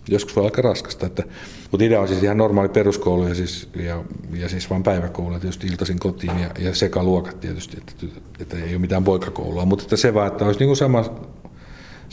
joskus 0.08 0.36
voi 0.36 0.46
aika 0.46 0.62
raskasta. 0.62 1.06
Että, 1.06 1.24
mutta 1.72 1.86
idea 1.86 2.02
on 2.02 2.08
siis 2.08 2.24
ihan 2.24 2.38
normaali 2.38 2.70
peruskoulu 2.70 3.28
ja 3.28 3.36
siis, 3.36 3.70
ja, 3.76 4.04
ja 4.34 4.50
siis 4.50 4.70
vain 4.70 4.84
päiväkoulu, 4.84 5.40
tietysti 5.40 5.68
iltaisin 5.68 6.00
kotiin 6.00 6.40
ja, 6.40 6.50
ja 6.60 6.76
sekaluokat 6.76 7.40
tietysti, 7.40 7.78
että, 7.78 8.20
että 8.40 8.58
ei 8.58 8.70
ole 8.70 8.82
mitään 8.82 9.04
poikakoulua. 9.04 9.66
Mutta 9.66 9.84
että 9.84 9.98
se 9.98 10.14
vaan, 10.14 10.28
että 10.28 10.46
olisi 10.46 10.60
niin 10.60 10.70
kuin 10.70 10.78
sama, 10.78 11.06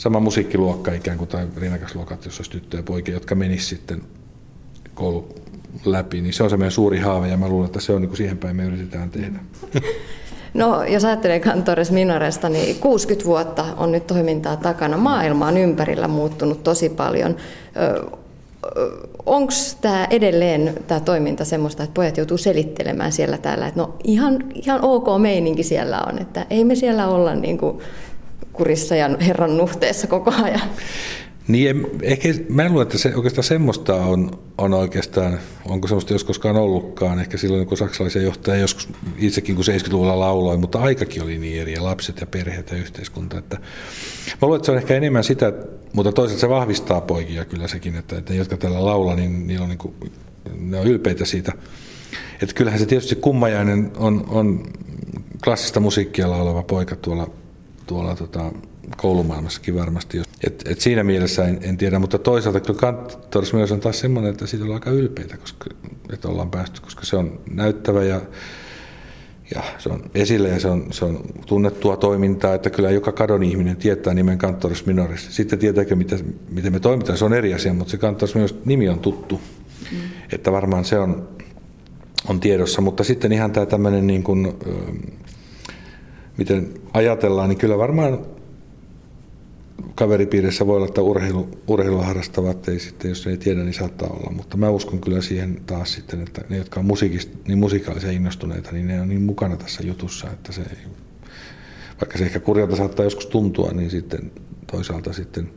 sama 0.01 0.19
musiikkiluokka 0.19 0.93
ikään 0.93 1.17
kuin 1.17 1.27
tai 1.27 1.47
rinnakasluokat, 1.57 2.25
jos 2.25 2.39
olisi 2.39 2.51
tyttöjä 2.51 2.79
ja 2.79 2.83
poikia, 2.83 3.13
jotka 3.13 3.35
menisivät 3.35 3.79
sitten 3.79 4.01
koulu, 4.93 5.35
läpi, 5.85 6.21
niin 6.21 6.33
se 6.33 6.43
on 6.43 6.49
se 6.49 6.57
meidän 6.57 6.71
suuri 6.71 6.99
haave 6.99 7.27
ja 7.27 7.37
mä 7.37 7.47
luulen, 7.47 7.65
että 7.65 7.79
se 7.79 7.93
on 7.93 8.01
niin 8.01 8.09
kuin 8.09 8.17
siihen 8.17 8.37
päin 8.37 8.55
me 8.55 8.63
yritetään 8.63 9.09
tehdä. 9.09 9.39
No, 10.53 10.83
jos 10.83 11.05
ajattelee 11.05 11.39
Kantores 11.39 11.91
Minoresta, 11.91 12.49
niin 12.49 12.75
60 12.75 13.25
vuotta 13.25 13.65
on 13.77 13.91
nyt 13.91 14.07
toimintaa 14.07 14.55
takana. 14.55 14.97
Maailma 14.97 15.47
on 15.47 15.57
ympärillä 15.57 16.07
muuttunut 16.07 16.63
tosi 16.63 16.89
paljon. 16.89 17.35
onko 19.25 19.53
tämä 19.81 20.07
edelleen 20.09 20.73
tämä 20.87 20.99
toiminta 20.99 21.45
semmoista, 21.45 21.83
että 21.83 21.93
pojat 21.93 22.17
joutuu 22.17 22.37
selittelemään 22.37 23.11
siellä 23.11 23.37
täällä, 23.37 23.67
että 23.67 23.79
no 23.79 23.95
ihan, 24.03 24.43
ihan 24.53 24.79
ok 24.81 25.05
meininki 25.21 25.63
siellä 25.63 26.01
on, 26.07 26.19
että 26.19 26.45
ei 26.49 26.63
me 26.63 26.75
siellä 26.75 27.07
olla 27.07 27.35
niin 27.35 27.57
kuin 27.57 27.79
kurissa 28.53 28.95
ja 28.95 29.09
herran 29.21 29.57
nuhteessa 29.57 30.07
koko 30.07 30.33
ajan. 30.43 30.61
Niin, 31.47 31.87
ehkä, 32.01 32.29
mä 32.49 32.63
en 32.63 32.71
luule, 32.71 32.83
että 32.83 32.97
se, 32.97 33.15
oikeastaan 33.15 33.43
semmoista 33.43 33.95
on, 33.95 34.31
on 34.57 34.73
oikeastaan, 34.73 35.39
onko 35.65 35.87
semmoista 35.87 36.13
jos 36.13 36.23
koskaan 36.23 36.55
ollutkaan, 36.55 37.19
ehkä 37.19 37.37
silloin 37.37 37.67
kun 37.67 37.77
saksalaisia 37.77 38.21
johtajia 38.21 38.61
joskus 38.61 38.89
itsekin 39.17 39.55
kun 39.55 39.65
70-luvulla 39.65 40.19
lauloi, 40.19 40.57
mutta 40.57 40.79
aikakin 40.79 41.23
oli 41.23 41.37
niin 41.37 41.61
eri, 41.61 41.73
ja 41.73 41.83
lapset 41.83 42.19
ja 42.19 42.27
perheet 42.27 42.71
ja 42.71 42.77
yhteiskunta. 42.77 43.37
Että, 43.37 43.57
mä 43.57 44.37
luulen, 44.41 44.57
että 44.57 44.65
se 44.65 44.71
on 44.71 44.77
ehkä 44.77 44.95
enemmän 44.95 45.23
sitä, 45.23 45.53
mutta 45.93 46.11
toisaalta 46.11 46.41
se 46.41 46.49
vahvistaa 46.49 47.01
poikia 47.01 47.45
kyllä 47.45 47.67
sekin, 47.67 47.95
että, 47.95 48.17
että 48.17 48.33
ne, 48.33 48.39
jotka 48.39 48.57
täällä 48.57 48.85
laulaa, 48.85 49.15
niin 49.15 49.47
niillä 49.47 49.63
on 49.63 49.69
niin 49.69 49.77
kuin, 49.77 49.93
ne 50.59 50.79
on 50.79 50.87
ylpeitä 50.87 51.25
siitä. 51.25 51.51
Että 52.41 52.55
kyllähän 52.55 52.79
se 52.79 52.85
tietysti 52.85 53.15
kummajainen 53.15 53.91
on, 53.97 54.25
on 54.29 54.63
klassista 55.43 55.79
musiikkia 55.79 56.29
laulava 56.29 56.63
poika 56.63 56.95
tuolla, 56.95 57.29
tuolla 57.87 58.15
tota, 58.15 58.51
koulumaailmassakin 58.97 59.75
varmasti. 59.75 60.21
Et, 60.43 60.63
et 60.67 60.81
siinä 60.81 61.03
mielessä 61.03 61.45
en, 61.45 61.59
en, 61.61 61.77
tiedä, 61.77 61.99
mutta 61.99 62.19
toisaalta 62.19 62.59
kyllä 62.59 62.79
kanttoris 62.79 63.53
myös 63.53 63.71
on 63.71 63.79
taas 63.79 63.99
semmoinen, 63.99 64.31
että 64.31 64.47
siitä 64.47 64.65
ollaan 64.65 64.81
aika 64.81 64.89
ylpeitä, 64.89 65.37
koska, 65.37 65.65
että 66.13 66.27
ollaan 66.27 66.51
päästy, 66.51 66.81
koska 66.81 67.05
se 67.05 67.17
on 67.17 67.39
näyttävä 67.53 68.03
ja, 68.03 68.21
ja 69.55 69.63
se 69.77 69.89
on 69.89 70.03
esillä 70.15 70.47
ja 70.47 70.59
se 70.59 70.67
on, 70.67 70.87
se 70.91 71.05
on 71.05 71.21
tunnettua 71.45 71.97
toimintaa, 71.97 72.53
että 72.53 72.69
kyllä 72.69 72.91
joka 72.91 73.11
kadon 73.11 73.43
ihminen 73.43 73.77
tietää 73.77 74.13
nimen 74.13 74.37
kanttoris 74.37 74.85
minoris. 74.85 75.35
Sitten 75.35 75.59
tietääkö, 75.59 75.95
mitä, 75.95 76.15
miten 76.49 76.73
me 76.73 76.79
toimitaan, 76.79 77.17
se 77.17 77.25
on 77.25 77.33
eri 77.33 77.53
asia, 77.53 77.73
mutta 77.73 77.91
se 77.91 77.97
kanttoris 77.97 78.35
minoris 78.35 78.55
nimi 78.65 78.89
on 78.89 78.99
tuttu. 78.99 79.41
Mm. 79.91 79.97
Että 80.31 80.51
varmaan 80.51 80.85
se 80.85 80.99
on, 80.99 81.29
on 82.27 82.39
tiedossa, 82.39 82.81
mutta 82.81 83.03
sitten 83.03 83.31
ihan 83.31 83.51
tämä 83.51 83.65
tämmöinen 83.65 84.07
niin 84.07 84.23
kuin, 84.23 84.53
miten 86.41 86.73
ajatellaan, 86.93 87.49
niin 87.49 87.57
kyllä 87.57 87.77
varmaan 87.77 88.25
kaveripiirissä 89.95 90.67
voi 90.67 90.75
olla, 90.75 90.87
että 90.87 91.01
urheilu, 91.01 91.49
urheilua 91.67 92.05
harrastavat, 92.05 92.67
ei 92.67 92.79
sitten, 92.79 93.09
jos 93.09 93.27
ei 93.27 93.37
tiedä, 93.37 93.63
niin 93.63 93.73
saattaa 93.73 94.09
olla. 94.09 94.31
Mutta 94.31 94.57
mä 94.57 94.69
uskon 94.69 95.01
kyllä 95.01 95.21
siihen 95.21 95.61
taas 95.65 95.93
sitten, 95.93 96.21
että 96.21 96.41
ne, 96.49 96.57
jotka 96.57 96.79
on 96.79 96.85
musiikista, 96.85 97.37
niin 97.47 97.57
musikaalisia 97.57 98.11
innostuneita, 98.11 98.71
niin 98.71 98.87
ne 98.87 99.01
on 99.01 99.09
niin 99.09 99.21
mukana 99.21 99.57
tässä 99.57 99.83
jutussa, 99.83 100.29
että 100.31 100.51
se 100.51 100.61
ei, 100.61 100.77
vaikka 102.01 102.17
se 102.17 102.23
ehkä 102.23 102.39
kurjalta 102.39 102.75
saattaa 102.75 103.05
joskus 103.05 103.25
tuntua, 103.25 103.71
niin 103.71 103.89
sitten 103.89 104.31
toisaalta 104.71 105.13
sitten 105.13 105.49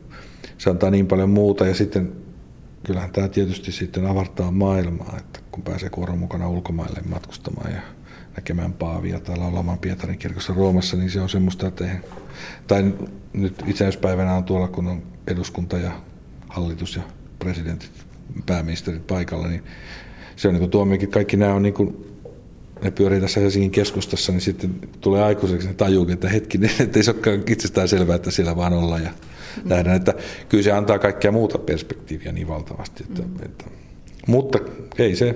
se 0.57 0.69
antaa 0.69 0.91
niin 0.91 1.07
paljon 1.07 1.29
muuta 1.29 1.67
ja 1.67 1.75
sitten 1.75 2.11
kyllähän 2.83 3.11
tämä 3.11 3.27
tietysti 3.27 3.71
sitten 3.71 4.05
avartaa 4.05 4.51
maailmaa, 4.51 5.15
että 5.17 5.39
kun 5.51 5.63
pääsee 5.63 5.89
kuoron 5.89 6.19
mukana 6.19 6.49
ulkomaille 6.49 7.01
matkustamaan 7.09 7.71
ja 7.71 7.81
näkemään 8.35 8.73
Paavia 8.73 9.19
tai 9.19 9.37
laulamaan 9.37 9.79
Pietarin 9.79 10.17
kirkossa 10.17 10.53
Roomassa, 10.53 10.97
niin 10.97 11.09
se 11.09 11.21
on 11.21 11.29
semmoista, 11.29 11.67
että 11.67 11.83
eihän, 11.83 12.03
tai 12.67 12.93
nyt 13.33 13.63
itsenäispäivänä 13.65 14.33
on 14.33 14.43
tuolla, 14.43 14.67
kun 14.67 14.87
on 14.87 15.03
eduskunta 15.27 15.77
ja 15.77 15.91
hallitus 16.47 16.95
ja 16.95 17.01
presidentit, 17.39 17.91
pääministerit 18.45 19.07
paikalla, 19.07 19.47
niin 19.47 19.63
se 20.35 20.47
on 20.47 20.53
niin 20.53 20.59
kuin 20.59 20.71
tuomiokin, 20.71 21.11
kaikki 21.11 21.37
nämä 21.37 21.53
on 21.53 21.61
niin 21.61 21.73
kuin, 21.73 22.15
ne 22.83 22.91
pyörii 22.91 23.21
tässä 23.21 23.39
Helsingin 23.39 23.71
keskustassa, 23.71 24.31
niin 24.31 24.41
sitten 24.41 24.75
tulee 25.01 25.23
aikuiseksi 25.23 25.67
ne 25.67 25.73
tajuu, 25.73 26.09
että 26.09 26.29
hetkinen, 26.29 26.71
että 26.79 26.99
ei 26.99 27.03
se 27.03 27.11
olekaan 27.11 27.43
itsestään 27.47 27.87
selvää, 27.87 28.15
että 28.15 28.31
siellä 28.31 28.55
vaan 28.55 28.73
ollaan 28.73 29.03
ja 29.03 29.09
mm. 29.09 29.69
nähdään, 29.69 29.95
että 29.95 30.13
kyllä 30.49 30.63
se 30.63 30.71
antaa 30.71 30.99
kaikkea 30.99 31.31
muuta 31.31 31.57
perspektiiviä 31.57 32.31
niin 32.31 32.47
valtavasti. 32.47 33.03
Että, 33.09 33.21
mm. 33.21 33.35
että, 33.45 33.65
mutta 34.27 34.59
ei 34.97 35.15
se, 35.15 35.35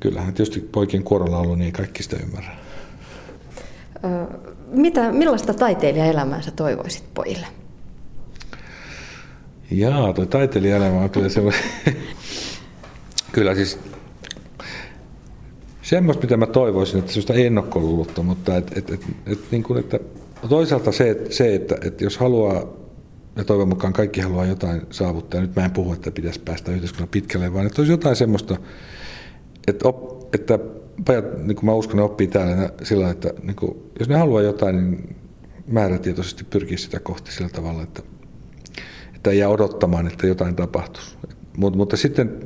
kyllähän 0.00 0.34
tietysti 0.34 0.60
poikien 0.60 1.04
kuorolaulu, 1.04 1.54
niin 1.54 1.66
ei 1.66 1.72
kaikki 1.72 2.02
sitä 2.02 2.16
ymmärrä. 2.22 2.56
Mitä, 4.70 5.12
millaista 5.12 5.54
taiteilijaelämää 5.54 6.40
sä 6.40 6.50
toivoisit 6.50 7.04
pojille? 7.14 7.46
Jaa, 9.70 10.12
tuo 10.12 10.26
taiteilijaelämä 10.26 11.00
on 11.00 11.10
kyllä 11.10 11.28
semmoinen... 11.28 11.60
kyllä 13.32 13.54
siis 13.54 13.78
semmoista, 15.82 16.22
mitä 16.22 16.36
mä 16.36 16.46
toivoisin, 16.46 16.98
että 16.98 17.12
sellaista 17.12 17.34
ennakkoluulutta, 17.34 18.22
mutta 18.22 18.56
et, 18.56 18.78
et, 18.78 18.90
et, 18.90 19.00
et, 19.26 19.38
niin 19.50 19.62
kuin, 19.62 19.80
että 19.80 20.00
toisaalta 20.48 20.92
se, 20.92 21.10
että, 21.10 21.34
se 21.34 21.54
että, 21.54 21.76
että 21.84 22.04
jos 22.04 22.18
haluaa, 22.18 22.64
ja 23.36 23.44
toivon 23.44 23.68
mukaan 23.68 23.92
kaikki 23.92 24.20
haluaa 24.20 24.46
jotain 24.46 24.82
saavuttaa, 24.90 25.40
nyt 25.40 25.56
mä 25.56 25.64
en 25.64 25.70
puhu, 25.70 25.92
että 25.92 26.10
pitäisi 26.10 26.40
päästä 26.40 26.72
yhteiskunnan 26.72 27.08
pitkälle, 27.08 27.52
vaan 27.52 27.66
että 27.66 27.80
olisi 27.80 27.92
jotain 27.92 28.16
semmoista, 28.16 28.56
että, 29.68 29.88
op, 29.88 30.34
että 30.34 30.58
pojat, 31.04 31.46
niin 31.46 31.56
kuin 31.56 31.66
mä 31.66 31.72
uskon, 31.72 31.96
ne 31.96 32.02
oppii 32.02 32.26
täällä 32.26 32.70
sillä 32.82 33.10
että 33.10 33.34
niin 33.42 33.56
kuin, 33.56 33.76
jos 33.98 34.08
ne 34.08 34.16
haluaa 34.16 34.42
jotain, 34.42 34.76
niin 34.76 35.16
määrätietoisesti 35.66 36.44
pyrkii 36.44 36.78
sitä 36.78 37.00
kohti 37.00 37.32
sillä 37.32 37.48
tavalla, 37.48 37.82
että, 37.82 38.02
että 39.16 39.30
ei 39.30 39.38
jää 39.38 39.48
odottamaan, 39.48 40.06
että 40.06 40.26
jotain 40.26 40.56
tapahtuisi. 40.56 41.16
Mut, 41.56 41.76
mutta 41.76 41.96
sitten 41.96 42.38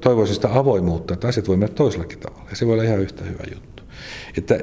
toivoisin 0.00 0.34
sitä 0.34 0.58
avoimuutta, 0.58 1.14
että 1.14 1.28
asiat 1.28 1.48
voi 1.48 1.56
mennä 1.56 1.74
toisellakin 1.74 2.18
tavalla. 2.18 2.46
Ja 2.50 2.56
se 2.56 2.66
voi 2.66 2.72
olla 2.72 2.82
ihan 2.82 3.00
yhtä 3.00 3.24
hyvä 3.24 3.42
juttu. 3.54 3.82
Että 4.38 4.60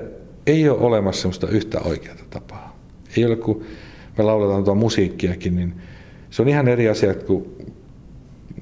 ei 0.48 0.70
ole 0.70 0.80
olemassa 0.80 1.22
sellaista 1.22 1.48
yhtä 1.48 1.80
oikeaa 1.80 2.16
tapaa. 2.30 2.80
Ei 3.18 3.26
ole, 3.26 3.36
kun 3.36 3.64
me 4.18 4.24
lauletaan 4.24 4.64
tuota 4.64 4.80
musiikkiakin, 4.80 5.56
niin 5.56 5.82
se 6.30 6.42
on 6.42 6.48
ihan 6.48 6.68
eri 6.68 6.90
asia, 6.90 7.14
kuin 7.14 7.46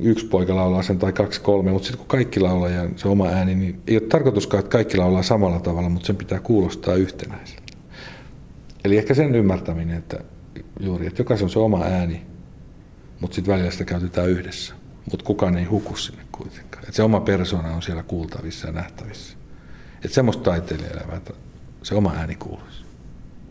yksi 0.01 0.25
poika 0.25 0.55
laulaa 0.55 0.83
sen 0.83 0.99
tai 0.99 1.13
kaksi, 1.13 1.41
kolme, 1.41 1.71
mutta 1.71 1.85
sitten 1.85 1.97
kun 1.99 2.07
kaikki 2.07 2.39
laulaa 2.39 2.69
ja 2.69 2.89
se 2.95 3.07
oma 3.07 3.27
ääni, 3.27 3.55
niin 3.55 3.81
ei 3.87 3.97
ole 3.97 4.07
tarkoituskaan, 4.07 4.59
että 4.59 4.71
kaikki 4.71 4.97
laulaa 4.97 5.23
samalla 5.23 5.59
tavalla, 5.59 5.89
mutta 5.89 6.07
sen 6.07 6.15
pitää 6.15 6.39
kuulostaa 6.39 6.95
yhtenäiseltä. 6.95 7.73
Eli 8.85 8.97
ehkä 8.97 9.13
sen 9.13 9.35
ymmärtäminen, 9.35 9.97
että 9.97 10.19
juuri, 10.79 11.07
että 11.07 11.21
jokaisen 11.21 11.45
on 11.45 11.49
se 11.49 11.59
oma 11.59 11.83
ääni, 11.83 12.21
mutta 13.19 13.35
sitten 13.35 13.53
välillä 13.53 13.71
sitä 13.71 13.85
käytetään 13.85 14.29
yhdessä. 14.29 14.73
Mutta 15.11 15.25
kukaan 15.25 15.57
ei 15.57 15.63
huku 15.63 15.95
sinne 15.95 16.23
kuitenkaan. 16.31 16.83
Että 16.83 16.95
se 16.95 17.03
oma 17.03 17.19
persona 17.19 17.73
on 17.73 17.81
siellä 17.81 18.03
kuultavissa 18.03 18.67
ja 18.67 18.73
nähtävissä. 18.73 19.37
Että 19.95 20.15
semmoista 20.15 20.43
taiteilijaelämää, 20.43 21.15
että 21.17 21.33
se 21.83 21.95
oma 21.95 22.13
ääni 22.17 22.35
kuuluisi. 22.35 22.80